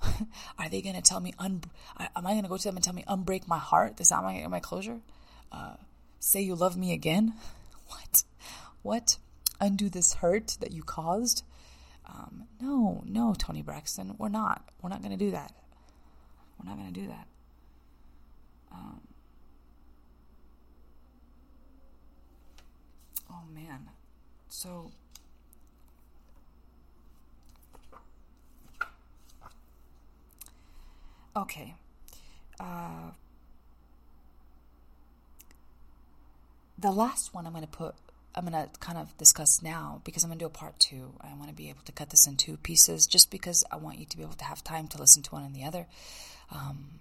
Are 0.58 0.68
they 0.68 0.82
going 0.82 0.94
to 0.94 1.02
tell 1.02 1.20
me, 1.20 1.34
un- 1.38 1.64
am 1.98 2.26
I 2.26 2.30
going 2.32 2.44
to 2.44 2.48
go 2.48 2.56
to 2.56 2.62
them 2.62 2.76
and 2.76 2.84
tell 2.84 2.94
me, 2.94 3.04
unbreak 3.08 3.46
my 3.48 3.58
heart? 3.58 4.00
Is 4.00 4.10
that 4.10 4.22
my, 4.22 4.46
my 4.46 4.60
closure? 4.60 5.00
Uh, 5.52 5.74
say 6.18 6.40
you 6.40 6.54
love 6.54 6.76
me 6.76 6.92
again? 6.92 7.34
What? 7.88 8.22
What? 8.82 9.16
Undo 9.60 9.88
this 9.88 10.14
hurt 10.14 10.56
that 10.60 10.70
you 10.70 10.84
caused? 10.84 11.42
Um, 12.06 12.44
no, 12.60 13.02
no, 13.04 13.34
Toni 13.36 13.62
Braxton, 13.62 14.14
we're 14.16 14.28
not. 14.28 14.62
We're 14.80 14.90
not 14.90 15.02
going 15.02 15.10
to 15.10 15.24
do 15.24 15.32
that. 15.32 15.52
We're 16.58 16.70
not 16.70 16.78
going 16.78 16.92
to 16.94 17.00
do 17.00 17.08
that. 17.08 17.26
Um, 18.72 19.00
oh 23.30 23.42
man. 23.52 23.88
So 24.48 24.92
Okay. 31.36 31.74
Uh, 32.58 33.12
the 36.78 36.90
last 36.90 37.32
one 37.34 37.46
I'm 37.46 37.52
going 37.52 37.64
to 37.64 37.70
put, 37.70 37.94
I'm 38.34 38.46
going 38.46 38.52
to 38.52 38.70
kind 38.80 38.98
of 38.98 39.16
discuss 39.16 39.62
now 39.62 40.00
because 40.04 40.24
I'm 40.24 40.30
going 40.30 40.38
to 40.38 40.42
do 40.42 40.46
a 40.46 40.50
part 40.50 40.78
two. 40.78 41.14
I 41.20 41.34
want 41.34 41.48
to 41.48 41.54
be 41.54 41.68
able 41.68 41.82
to 41.84 41.92
cut 41.92 42.10
this 42.10 42.26
in 42.26 42.36
two 42.36 42.56
pieces 42.56 43.06
just 43.06 43.30
because 43.30 43.64
I 43.70 43.76
want 43.76 43.98
you 43.98 44.06
to 44.06 44.16
be 44.16 44.22
able 44.22 44.34
to 44.34 44.44
have 44.44 44.64
time 44.64 44.88
to 44.88 44.98
listen 44.98 45.22
to 45.24 45.30
one 45.30 45.44
and 45.44 45.54
the 45.54 45.64
other. 45.64 45.86
Um, 46.50 47.00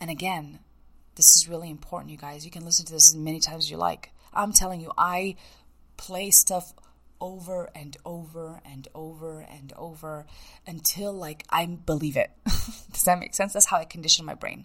and 0.00 0.10
again, 0.10 0.60
this 1.16 1.36
is 1.36 1.48
really 1.48 1.70
important, 1.70 2.10
you 2.10 2.16
guys. 2.16 2.44
You 2.44 2.50
can 2.50 2.64
listen 2.64 2.86
to 2.86 2.92
this 2.92 3.10
as 3.10 3.16
many 3.16 3.40
times 3.40 3.64
as 3.64 3.70
you 3.70 3.76
like. 3.76 4.10
I'm 4.32 4.52
telling 4.52 4.80
you, 4.80 4.92
I 4.96 5.36
play 5.96 6.30
stuff 6.30 6.72
over 7.20 7.70
and 7.74 7.96
over 8.04 8.60
and 8.64 8.88
over 8.94 9.40
and 9.40 9.72
over 9.76 10.26
until 10.66 11.12
like 11.12 11.44
I 11.50 11.66
believe 11.66 12.16
it. 12.16 12.30
Does 12.44 13.04
that 13.04 13.18
make 13.18 13.34
sense? 13.34 13.52
That's 13.52 13.66
how 13.66 13.78
I 13.78 13.84
condition 13.84 14.24
my 14.24 14.34
brain 14.34 14.64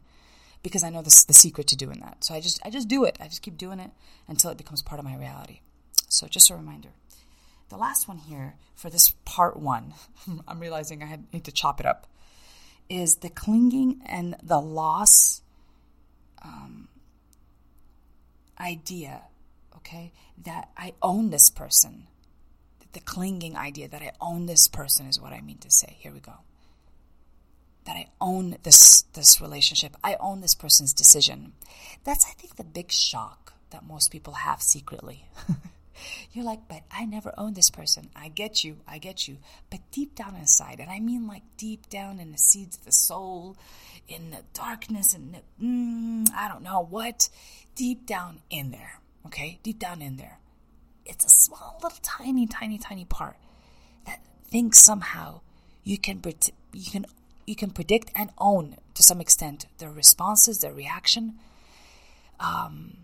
because 0.63 0.83
I 0.83 0.89
know 0.89 1.01
this 1.01 1.25
the 1.25 1.33
secret 1.33 1.67
to 1.67 1.75
doing 1.75 1.99
that. 1.99 2.23
So 2.23 2.33
I 2.33 2.41
just 2.41 2.59
I 2.65 2.69
just 2.69 2.87
do 2.87 3.03
it. 3.03 3.17
I 3.19 3.25
just 3.25 3.41
keep 3.41 3.57
doing 3.57 3.79
it 3.79 3.91
until 4.27 4.51
it 4.51 4.57
becomes 4.57 4.81
part 4.81 4.99
of 4.99 5.05
my 5.05 5.15
reality. 5.15 5.59
So 6.07 6.27
just 6.27 6.49
a 6.49 6.55
reminder. 6.55 6.89
The 7.69 7.77
last 7.77 8.07
one 8.07 8.19
here 8.19 8.55
for 8.75 8.89
this 8.89 9.15
part 9.25 9.57
1, 9.57 9.93
I'm 10.47 10.59
realizing 10.59 11.01
I 11.01 11.07
had, 11.07 11.33
need 11.33 11.45
to 11.45 11.51
chop 11.51 11.79
it 11.79 11.85
up, 11.85 12.07
is 12.89 13.17
the 13.17 13.29
clinging 13.29 14.01
and 14.05 14.35
the 14.43 14.59
loss 14.59 15.41
um, 16.43 16.87
idea, 18.59 19.23
okay? 19.77 20.13
That 20.43 20.69
I 20.77 20.93
own 21.01 21.31
this 21.31 21.49
person 21.49 22.07
the 22.95 23.01
clinging 23.01 23.55
idea 23.55 23.87
that 23.89 24.01
I 24.01 24.11
own 24.21 24.47
this 24.47 24.67
person 24.67 25.05
is 25.05 25.19
what 25.21 25.33
I 25.33 25.41
mean 25.41 25.59
to 25.59 25.69
say. 25.69 25.97
Here 25.99 26.11
we 26.13 26.19
go. 26.21 26.33
that 27.85 27.95
I 27.95 28.07
own 28.19 28.57
this 28.63 29.03
this 29.13 29.39
relationship. 29.39 29.95
I 30.03 30.15
own 30.19 30.41
this 30.41 30.55
person's 30.55 30.93
decision. 30.93 31.53
That's 32.03 32.25
I 32.25 32.31
think 32.31 32.55
the 32.55 32.63
big 32.63 32.91
shock 32.91 33.53
that 33.69 33.85
most 33.85 34.11
people 34.11 34.33
have 34.33 34.61
secretly. 34.61 35.25
You're 36.33 36.45
like, 36.45 36.67
but 36.67 36.81
I 36.91 37.05
never 37.05 37.33
owned 37.37 37.55
this 37.55 37.69
person. 37.69 38.09
I 38.15 38.27
get 38.29 38.63
you, 38.63 38.77
I 38.87 38.97
get 38.97 39.27
you. 39.27 39.37
But 39.69 39.79
deep 39.91 40.15
down 40.15 40.35
inside, 40.35 40.79
and 40.79 40.89
I 40.89 40.99
mean 40.99 41.27
like 41.27 41.43
deep 41.57 41.89
down 41.89 42.19
in 42.19 42.31
the 42.31 42.37
seeds 42.37 42.77
of 42.77 42.85
the 42.85 42.91
soul, 42.91 43.55
in 44.07 44.31
the 44.31 44.41
darkness, 44.53 45.13
and 45.13 45.37
mm, 45.61 46.27
I 46.35 46.47
don't 46.49 46.63
know 46.63 46.85
what, 46.89 47.29
deep 47.75 48.05
down 48.05 48.39
in 48.49 48.71
there, 48.71 48.99
okay? 49.27 49.59
Deep 49.63 49.79
down 49.79 50.01
in 50.01 50.17
there. 50.17 50.39
It's 51.05 51.25
a 51.25 51.29
small, 51.29 51.79
little, 51.83 51.99
tiny, 52.01 52.47
tiny, 52.47 52.77
tiny 52.77 53.05
part 53.05 53.37
that 54.05 54.21
thinks 54.43 54.79
somehow 54.79 55.41
you 55.83 55.97
can, 55.97 56.21
you 56.73 56.91
can, 56.91 57.05
you 57.45 57.55
can 57.55 57.71
predict 57.71 58.11
and 58.15 58.31
own 58.37 58.77
to 58.93 59.03
some 59.03 59.21
extent 59.21 59.65
their 59.77 59.91
responses, 59.91 60.59
their 60.59 60.73
reaction. 60.73 61.35
Um, 62.39 62.97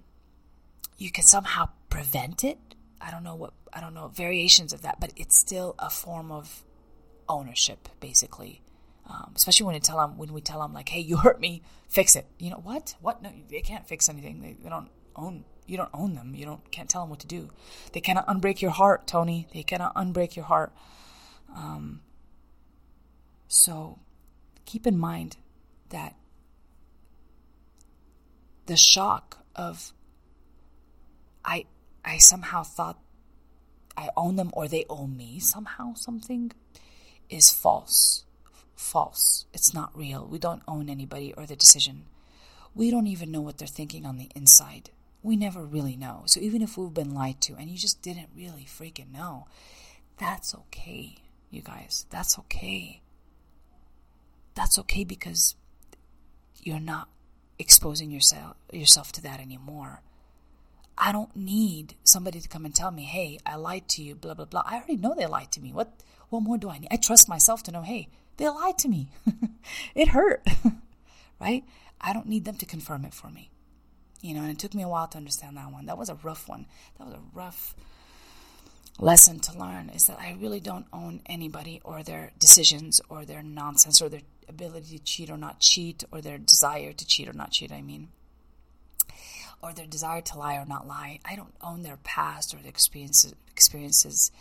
you 0.97 1.11
can 1.11 1.23
somehow 1.23 1.69
prevent 1.89 2.43
it 2.43 2.57
I 3.01 3.11
don't 3.11 3.23
know 3.23 3.35
what 3.35 3.53
I 3.73 3.81
don't 3.81 3.93
know 3.93 4.07
variations 4.07 4.73
of 4.73 4.83
that, 4.83 4.99
but 4.99 5.11
it's 5.15 5.37
still 5.37 5.75
a 5.79 5.89
form 5.89 6.31
of 6.31 6.63
ownership, 7.27 7.89
basically. 7.99 8.61
Um, 9.09 9.33
especially 9.35 9.65
when 9.65 9.73
we 9.73 9.79
tell 9.79 9.97
them 9.97 10.17
when 10.17 10.31
we 10.31 10.41
tell 10.41 10.61
them 10.61 10.73
like, 10.73 10.89
"Hey, 10.89 10.99
you 10.99 11.17
hurt 11.17 11.39
me, 11.39 11.63
fix 11.89 12.15
it." 12.15 12.27
You 12.37 12.51
know 12.51 12.61
what? 12.63 12.95
What? 13.01 13.21
No, 13.21 13.31
they 13.49 13.61
can't 13.61 13.87
fix 13.87 14.07
anything. 14.07 14.41
They, 14.41 14.53
they 14.53 14.69
don't 14.69 14.89
own. 15.15 15.45
You 15.67 15.77
don't 15.77 15.89
own 15.93 16.15
them. 16.15 16.33
You 16.35 16.45
don't 16.45 16.71
can't 16.71 16.89
tell 16.89 17.01
them 17.01 17.09
what 17.09 17.19
to 17.19 17.27
do. 17.27 17.49
They 17.93 18.01
cannot 18.01 18.27
unbreak 18.27 18.61
your 18.61 18.71
heart, 18.71 19.07
Toni. 19.07 19.47
They 19.53 19.63
cannot 19.63 19.95
unbreak 19.95 20.35
your 20.35 20.45
heart. 20.45 20.71
Um, 21.55 22.01
so 23.47 23.99
keep 24.65 24.87
in 24.87 24.97
mind 24.97 25.37
that 25.89 26.15
the 28.65 28.77
shock 28.77 29.39
of 29.55 29.93
I 31.43 31.65
I 32.03 32.17
somehow 32.17 32.63
thought 32.63 32.99
I 33.97 34.09
own 34.17 34.35
them 34.35 34.51
or 34.53 34.67
they 34.67 34.85
own 34.89 35.17
me 35.17 35.39
somehow, 35.39 35.93
something 35.93 36.51
is 37.29 37.49
false. 37.49 38.25
False. 38.75 39.45
It's 39.53 39.73
not 39.73 39.95
real. 39.95 40.25
We 40.25 40.39
don't 40.39 40.63
own 40.67 40.89
anybody 40.89 41.33
or 41.33 41.45
the 41.45 41.55
decision. 41.55 42.05
We 42.73 42.89
don't 42.89 43.07
even 43.07 43.31
know 43.31 43.41
what 43.41 43.57
they're 43.57 43.67
thinking 43.67 44.05
on 44.05 44.17
the 44.17 44.29
inside. 44.35 44.89
We 45.23 45.35
never 45.35 45.63
really 45.63 45.95
know. 45.95 46.23
So 46.25 46.39
even 46.39 46.61
if 46.61 46.77
we've 46.77 46.93
been 46.93 47.13
lied 47.13 47.41
to 47.41 47.55
and 47.55 47.69
you 47.69 47.77
just 47.77 48.01
didn't 48.01 48.29
really 48.35 48.65
freaking 48.67 49.11
know, 49.11 49.47
that's 50.17 50.55
okay, 50.55 51.15
you 51.49 51.61
guys. 51.61 52.05
That's 52.09 52.39
okay. 52.39 53.01
That's 54.55 54.79
okay 54.79 55.03
because 55.03 55.55
you're 56.63 56.79
not 56.79 57.07
exposing 57.59 58.11
yourself 58.11 58.55
yourself 58.71 59.11
to 59.13 59.21
that 59.21 59.39
anymore. 59.39 60.01
I 60.97 61.11
don't 61.11 61.35
need 61.35 61.95
somebody 62.03 62.39
to 62.39 62.47
come 62.47 62.65
and 62.65 62.75
tell 62.75 62.91
me, 62.91 63.03
hey, 63.03 63.39
I 63.45 63.55
lied 63.55 63.87
to 63.89 64.03
you, 64.03 64.13
blah, 64.13 64.33
blah, 64.33 64.45
blah. 64.45 64.63
I 64.65 64.75
already 64.75 64.97
know 64.97 65.15
they 65.17 65.25
lied 65.25 65.51
to 65.53 65.61
me. 65.61 65.73
What, 65.73 66.03
what 66.29 66.41
more 66.41 66.57
do 66.57 66.69
I 66.69 66.77
need? 66.77 66.89
I 66.91 66.97
trust 66.97 67.27
myself 67.27 67.63
to 67.63 67.71
know, 67.71 67.81
hey, 67.81 68.09
they 68.37 68.47
lied 68.49 68.77
to 68.79 68.87
me. 68.87 69.09
it 69.95 70.09
hurt, 70.09 70.45
right? 71.39 71.63
I 71.99 72.13
don't 72.13 72.27
need 72.27 72.45
them 72.45 72.55
to 72.57 72.65
confirm 72.65 73.05
it 73.05 73.13
for 73.13 73.29
me. 73.29 73.49
You 74.21 74.35
know, 74.35 74.41
and 74.41 74.51
it 74.51 74.59
took 74.59 74.73
me 74.73 74.83
a 74.83 74.87
while 74.87 75.07
to 75.07 75.17
understand 75.17 75.57
that 75.57 75.71
one. 75.71 75.87
That 75.87 75.97
was 75.97 76.09
a 76.09 76.15
rough 76.15 76.47
one. 76.47 76.67
That 76.97 77.07
was 77.07 77.15
a 77.15 77.21
rough 77.33 77.75
lesson 78.99 79.39
to 79.39 79.57
learn 79.57 79.89
is 79.89 80.05
that 80.05 80.19
I 80.19 80.37
really 80.39 80.59
don't 80.59 80.85
own 80.93 81.21
anybody 81.25 81.81
or 81.83 82.03
their 82.03 82.31
decisions 82.37 83.01
or 83.09 83.25
their 83.25 83.41
nonsense 83.41 84.01
or 84.01 84.09
their 84.09 84.21
ability 84.47 84.97
to 84.97 85.03
cheat 85.03 85.31
or 85.31 85.37
not 85.37 85.59
cheat 85.59 86.03
or 86.11 86.21
their 86.21 86.37
desire 86.37 86.93
to 86.93 87.05
cheat 87.05 87.27
or 87.27 87.33
not 87.33 87.51
cheat, 87.51 87.71
I 87.71 87.81
mean 87.81 88.09
or 89.61 89.73
their 89.73 89.85
desire 89.85 90.21
to 90.21 90.37
lie 90.37 90.55
or 90.55 90.65
not 90.65 90.87
lie. 90.87 91.19
I 91.23 91.35
don't 91.35 91.53
own 91.61 91.83
their 91.83 91.97
past 91.97 92.53
or 92.53 92.57
their 92.57 92.69
experiences, 92.69 93.33
experiences, 93.51 94.31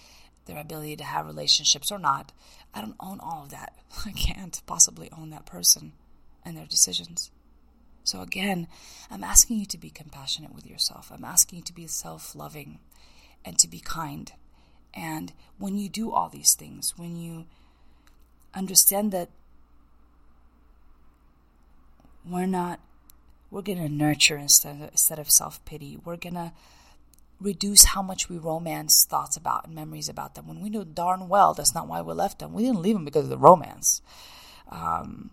their 0.47 0.59
ability 0.59 0.97
to 0.97 1.05
have 1.05 1.27
relationships 1.27 1.93
or 1.93 1.99
not. 1.99 2.33
I 2.75 2.81
don't 2.81 2.97
own 3.01 3.21
all 3.21 3.45
of 3.45 3.51
that. 3.51 3.75
I 4.07 4.13
can't 4.13 4.61
possibly 4.67 5.11
own 5.17 5.31
that 5.31 5.47
person 5.47 5.93
and 6.45 6.57
their 6.57 6.67
decisions. 6.67 7.31
So 8.05 8.23
again, 8.23 8.67
I'm 9.11 9.25
asking 9.25 9.59
you 9.59 9.67
to 9.67 9.79
be 9.79 9.91
compassionate 9.91 10.55
with 10.55 10.67
yourself. 10.67 11.11
I'm 11.13 11.25
asking 11.25 11.59
you 11.59 11.65
to 11.65 11.75
be 11.75 11.87
self-loving 11.87 12.79
and 13.45 13.59
to 13.59 13.69
be 13.69 13.81
kind. 13.81 14.33
And 14.95 15.33
when 15.59 15.77
you 15.77 15.89
do 15.89 16.11
all 16.11 16.29
these 16.29 16.55
things, 16.55 16.95
when 16.97 17.17
you 17.17 17.47
understand 18.55 19.13
that 19.13 19.29
we're 22.25 22.47
not 22.47 22.81
we're 23.51 23.63
going 23.63 23.79
to 23.79 23.89
nurture 23.89 24.37
instead 24.37 24.77
of, 24.77 24.91
instead 24.91 25.19
of 25.19 25.31
self 25.31 25.65
pity. 25.65 25.99
We're 26.05 26.17
going 26.17 26.35
to 26.35 26.53
reduce 27.41 27.85
how 27.85 28.03
much 28.03 28.29
we 28.29 28.39
romance 28.39 29.05
thoughts 29.05 29.37
about 29.37 29.67
and 29.67 29.75
memories 29.75 30.09
about 30.09 30.35
them 30.35 30.47
when 30.47 30.61
we 30.61 30.69
know 30.69 30.85
darn 30.85 31.27
well 31.27 31.55
that's 31.55 31.75
not 31.75 31.89
why 31.89 32.01
we 32.01 32.13
left 32.13 32.39
them. 32.39 32.53
We 32.53 32.65
didn't 32.65 32.83
leave 32.83 32.95
them 32.95 33.05
because 33.05 33.25
of 33.25 33.31
the 33.31 33.39
romance. 33.39 34.03
Um, 34.69 35.31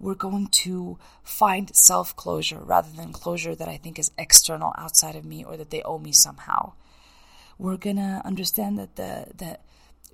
we're 0.00 0.14
going 0.14 0.46
to 0.48 0.98
find 1.22 1.74
self 1.74 2.14
closure 2.16 2.60
rather 2.60 2.90
than 2.94 3.12
closure 3.12 3.54
that 3.54 3.68
I 3.68 3.76
think 3.76 3.98
is 3.98 4.10
external 4.16 4.72
outside 4.78 5.16
of 5.16 5.24
me 5.24 5.44
or 5.44 5.56
that 5.56 5.70
they 5.70 5.82
owe 5.82 5.98
me 5.98 6.12
somehow. 6.12 6.72
We're 7.58 7.76
going 7.76 7.96
to 7.96 8.22
understand 8.24 8.78
that 8.78 8.96
the, 8.96 9.26
the 9.36 9.58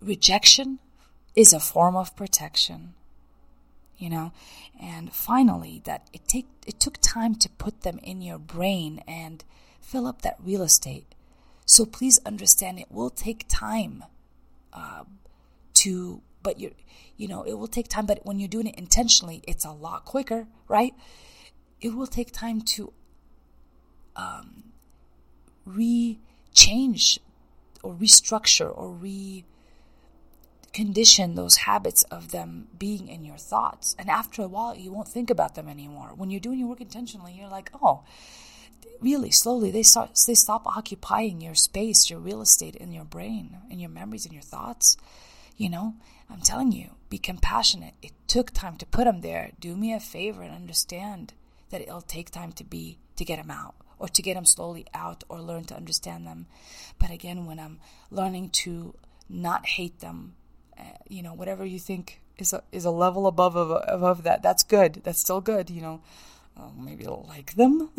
rejection 0.01 0.79
is 1.35 1.53
a 1.53 1.61
form 1.61 1.97
of 1.97 2.17
protection 2.17 2.95
you 3.99 4.11
know 4.11 4.33
and 4.81 5.13
finally 5.13 5.81
that 5.85 6.09
it 6.13 6.27
take 6.27 6.47
it 6.67 6.81
took 6.81 6.99
time 7.01 7.35
to 7.35 7.49
put 7.49 7.83
them 7.83 7.99
in 8.03 8.23
your 8.23 8.39
brain 8.39 9.03
and 9.07 9.45
fill 9.81 10.07
up 10.07 10.23
that 10.23 10.37
real 10.43 10.63
estate 10.63 11.15
so 11.67 11.85
please 11.85 12.19
understand 12.27 12.79
it 12.79 12.91
will 12.91 13.11
take 13.11 13.45
time 13.49 14.05
uh, 14.73 15.05
to 15.73 16.21
but 16.45 16.61
you 16.61 16.73
you 17.17 17.27
know 17.27 17.43
it 17.43 17.55
will 17.55 17.67
take 17.67 17.89
time 17.89 18.07
but 18.07 18.25
when 18.25 18.39
you're 18.39 18.49
doing 18.49 18.69
it 18.69 18.79
intentionally 18.79 19.43
it's 19.49 19.65
a 19.65 19.73
lot 19.73 20.05
quicker 20.05 20.47
right 20.69 20.95
it 21.81 21.93
will 21.95 22.07
take 22.07 22.31
time 22.31 22.61
to 22.61 22.93
um, 24.17 24.73
re-change 25.67 27.19
or 27.83 27.93
restructure 27.95 28.73
or 28.73 28.91
re 28.91 29.45
condition 30.75 31.37
those 31.37 31.57
habits 31.59 32.03
of 32.05 32.33
them 32.33 32.67
being 32.77 33.07
in 33.07 33.25
your 33.25 33.37
thoughts. 33.37 33.95
And 33.97 34.11
after 34.11 34.43
a 34.43 34.49
while, 34.49 34.75
you 34.75 34.93
won't 34.93 35.09
think 35.09 35.31
about 35.31 35.55
them 35.55 35.69
anymore. 35.69 36.13
When 36.17 36.31
you're 36.31 36.41
doing 36.41 36.59
your 36.59 36.69
work 36.69 36.81
intentionally, 36.81 37.33
you're 37.33 37.49
like, 37.49 37.71
oh, 37.81 38.03
really 39.01 39.31
slowly 39.31 39.71
they 39.71 39.83
start 39.83 40.19
they 40.27 40.35
stop 40.35 40.67
occupying 40.67 41.41
your 41.41 41.55
space, 41.55 42.11
your 42.11 42.19
real 42.19 42.43
estate 42.43 42.75
in 42.77 42.93
your 42.93 43.05
brain, 43.05 43.57
in 43.71 43.79
your 43.79 43.91
memories, 43.91 44.25
and 44.25 44.35
your 44.35 44.43
thoughts. 44.43 44.97
You 45.57 45.71
know, 45.71 45.95
I'm 46.29 46.41
telling 46.41 46.73
you, 46.73 46.91
be 47.09 47.19
compassionate. 47.19 47.95
It 48.03 48.13
took 48.27 48.51
time 48.51 48.77
to 48.79 48.87
put 48.87 49.05
them 49.05 49.21
there. 49.21 49.53
Do 49.61 49.77
me 49.77 49.93
a 49.93 50.01
favor 50.01 50.43
and 50.43 50.55
understand 50.55 51.33
that 51.71 51.81
it'll 51.81 52.03
take 52.03 52.31
time 52.31 52.53
to 52.53 52.65
be 52.65 52.99
to 53.17 53.25
get 53.25 53.37
them 53.37 53.51
out 53.51 53.75
or 53.99 54.09
to 54.09 54.23
get 54.23 54.35
them 54.35 54.45
slowly 54.45 54.87
out 54.93 55.23
or 55.29 55.41
learn 55.41 55.65
to 55.65 55.77
understand 55.77 56.27
them. 56.27 56.47
But 56.99 57.11
again, 57.11 57.47
when 57.47 57.61
I'm 57.61 57.79
learning 58.11 58.51
to 58.65 58.95
not 59.29 59.67
hate 59.67 60.01
them 60.01 60.35
you 61.09 61.23
know, 61.23 61.35
whatever 61.35 61.65
you 61.65 61.79
think 61.79 62.21
is 62.39 62.53
a, 62.53 62.63
is 62.73 62.85
a 62.85 62.91
level 62.91 63.27
above 63.27 63.57
of, 63.57 63.83
above 63.87 64.25
that. 64.25 64.43
That's 64.43 64.63
good. 64.63 65.01
That's 65.05 65.21
still 65.21 65.41
good. 65.41 65.71
You 65.71 65.83
know, 65.83 66.01
uh, 66.57 66.71
maybe 66.77 67.07
like 67.07 67.55
them, 67.55 67.91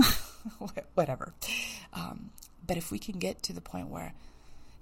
whatever. 0.94 1.34
Um, 1.94 2.32
but 2.66 2.78
if 2.78 2.92
we 2.92 3.00
can 3.00 3.20
get 3.20 3.44
to 3.44 3.54
the 3.54 3.62
point 3.62 3.90
where, 3.90 4.14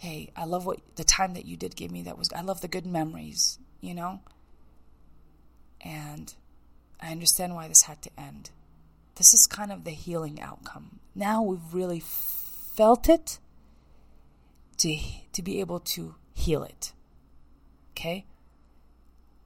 hey, 0.04 0.30
I 0.36 0.44
love 0.44 0.66
what 0.66 0.82
the 0.98 1.06
time 1.06 1.34
that 1.36 1.46
you 1.46 1.56
did 1.56 1.78
give 1.78 1.90
me. 1.90 2.02
That 2.02 2.18
was 2.18 2.30
I 2.36 2.42
love 2.42 2.60
the 2.60 2.68
good 2.68 2.86
memories. 2.86 3.58
You 3.80 3.94
know, 3.94 4.20
and 5.82 6.34
I 7.00 7.12
understand 7.12 7.56
why 7.56 7.70
this 7.70 7.84
had 7.84 8.02
to 8.02 8.10
end. 8.18 8.50
This 9.16 9.34
is 9.34 9.48
kind 9.48 9.72
of 9.72 9.86
the 9.86 9.92
healing 9.92 10.42
outcome. 10.42 11.00
Now 11.16 11.42
we've 11.42 11.74
really 11.74 12.02
felt 12.02 13.08
it 13.08 13.40
to 14.78 14.98
to 15.32 15.42
be 15.42 15.62
able 15.62 15.80
to 15.80 16.16
heal 16.34 16.64
it. 16.64 16.92
Okay? 17.92 18.26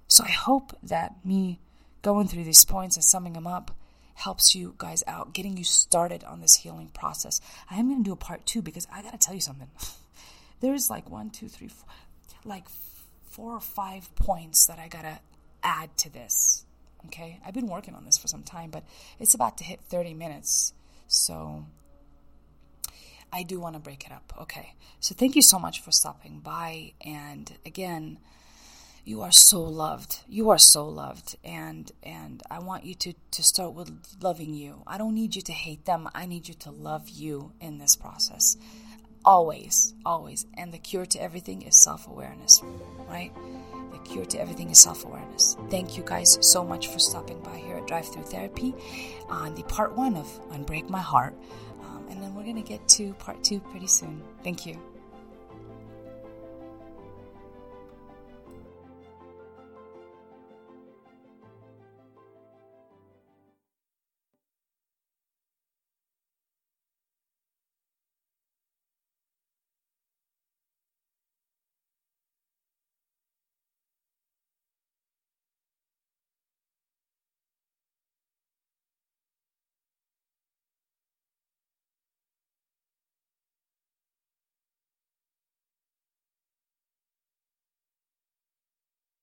So 0.07 0.23
I 0.23 0.31
hope 0.31 0.75
that 0.81 1.23
me 1.23 1.59
going 2.01 2.27
through 2.27 2.45
these 2.45 2.65
points 2.65 2.95
and 2.95 3.03
summing 3.03 3.33
them 3.33 3.45
up 3.45 3.75
helps 4.15 4.55
you 4.55 4.73
guys 4.79 5.03
out, 5.05 5.33
getting 5.33 5.57
you 5.57 5.63
started 5.63 6.23
on 6.23 6.41
this 6.41 6.55
healing 6.55 6.87
process. 6.87 7.39
I 7.69 7.75
am 7.75 7.89
going 7.89 8.03
to 8.03 8.09
do 8.09 8.13
a 8.13 8.15
part 8.15 8.47
two 8.47 8.63
because 8.63 8.87
I 8.91 9.03
got 9.03 9.11
to 9.11 9.19
tell 9.19 9.35
you 9.35 9.41
something. 9.41 9.69
There's 10.59 10.89
like 10.89 11.09
one, 11.09 11.29
two, 11.29 11.47
three, 11.47 11.67
four, 11.67 11.87
like 12.45 12.67
four 13.29 13.53
or 13.53 13.59
five 13.59 14.13
points 14.15 14.65
that 14.67 14.79
I 14.79 14.87
got 14.87 15.03
to 15.03 15.19
add 15.63 15.95
to 15.97 16.09
this. 16.11 16.65
Okay? 17.07 17.39
I've 17.45 17.53
been 17.53 17.67
working 17.67 17.93
on 17.93 18.05
this 18.05 18.17
for 18.17 18.27
some 18.27 18.43
time, 18.43 18.71
but 18.71 18.83
it's 19.19 19.33
about 19.33 19.57
to 19.59 19.63
hit 19.63 19.79
30 19.89 20.13
minutes. 20.13 20.73
So 21.07 21.65
I 23.31 23.43
do 23.43 23.59
want 23.59 23.75
to 23.75 23.79
break 23.79 24.05
it 24.05 24.11
up. 24.11 24.33
Okay. 24.41 24.73
So 24.99 25.13
thank 25.15 25.35
you 25.35 25.41
so 25.41 25.59
much 25.59 25.81
for 25.81 25.91
stopping 25.91 26.39
by. 26.39 26.93
And 27.01 27.51
again, 27.65 28.19
you 29.07 29.21
are 29.21 29.31
so 29.31 29.61
loved. 29.61 30.19
You 30.27 30.49
are 30.49 30.57
so 30.57 30.85
loved, 30.85 31.37
and 31.41 31.89
and 32.03 32.43
I 32.51 32.59
want 32.59 32.83
you 32.83 32.93
to 32.95 33.13
to 33.31 33.41
start 33.41 33.73
with 33.73 33.89
loving 34.21 34.53
you. 34.53 34.83
I 34.85 34.97
don't 34.97 35.15
need 35.15 35.33
you 35.33 35.41
to 35.43 35.53
hate 35.53 35.85
them. 35.85 36.09
I 36.13 36.25
need 36.25 36.49
you 36.49 36.53
to 36.55 36.71
love 36.71 37.07
you 37.07 37.53
in 37.61 37.77
this 37.77 37.95
process. 37.95 38.57
Always, 39.27 39.93
always. 40.05 40.45
And 40.53 40.73
the 40.73 40.77
cure 40.77 41.05
to 41.05 41.21
everything 41.21 41.63
is 41.63 41.75
self 41.75 42.07
awareness, 42.07 42.63
right? 43.09 43.33
The 43.91 43.97
cure 44.09 44.23
to 44.23 44.39
everything 44.39 44.69
is 44.69 44.79
self 44.79 45.03
awareness. 45.03 45.57
Thank 45.69 45.97
you 45.97 46.03
guys 46.05 46.37
so 46.39 46.63
much 46.63 46.87
for 46.87 46.97
stopping 46.97 47.41
by 47.41 47.57
here 47.57 47.75
at 47.75 47.87
Drive 47.87 48.07
Through 48.07 48.23
Therapy 48.23 48.73
on 49.27 49.53
the 49.55 49.63
part 49.63 49.93
one 49.97 50.15
of 50.15 50.27
Unbreak 50.51 50.89
My 50.89 51.01
Heart. 51.01 51.35
Um, 51.81 52.07
and 52.09 52.23
then 52.23 52.35
we're 52.35 52.43
going 52.43 52.55
to 52.55 52.61
get 52.61 52.87
to 52.87 53.13
part 53.15 53.43
two 53.43 53.59
pretty 53.59 53.87
soon. 53.87 54.23
Thank 54.45 54.65
you. 54.65 54.79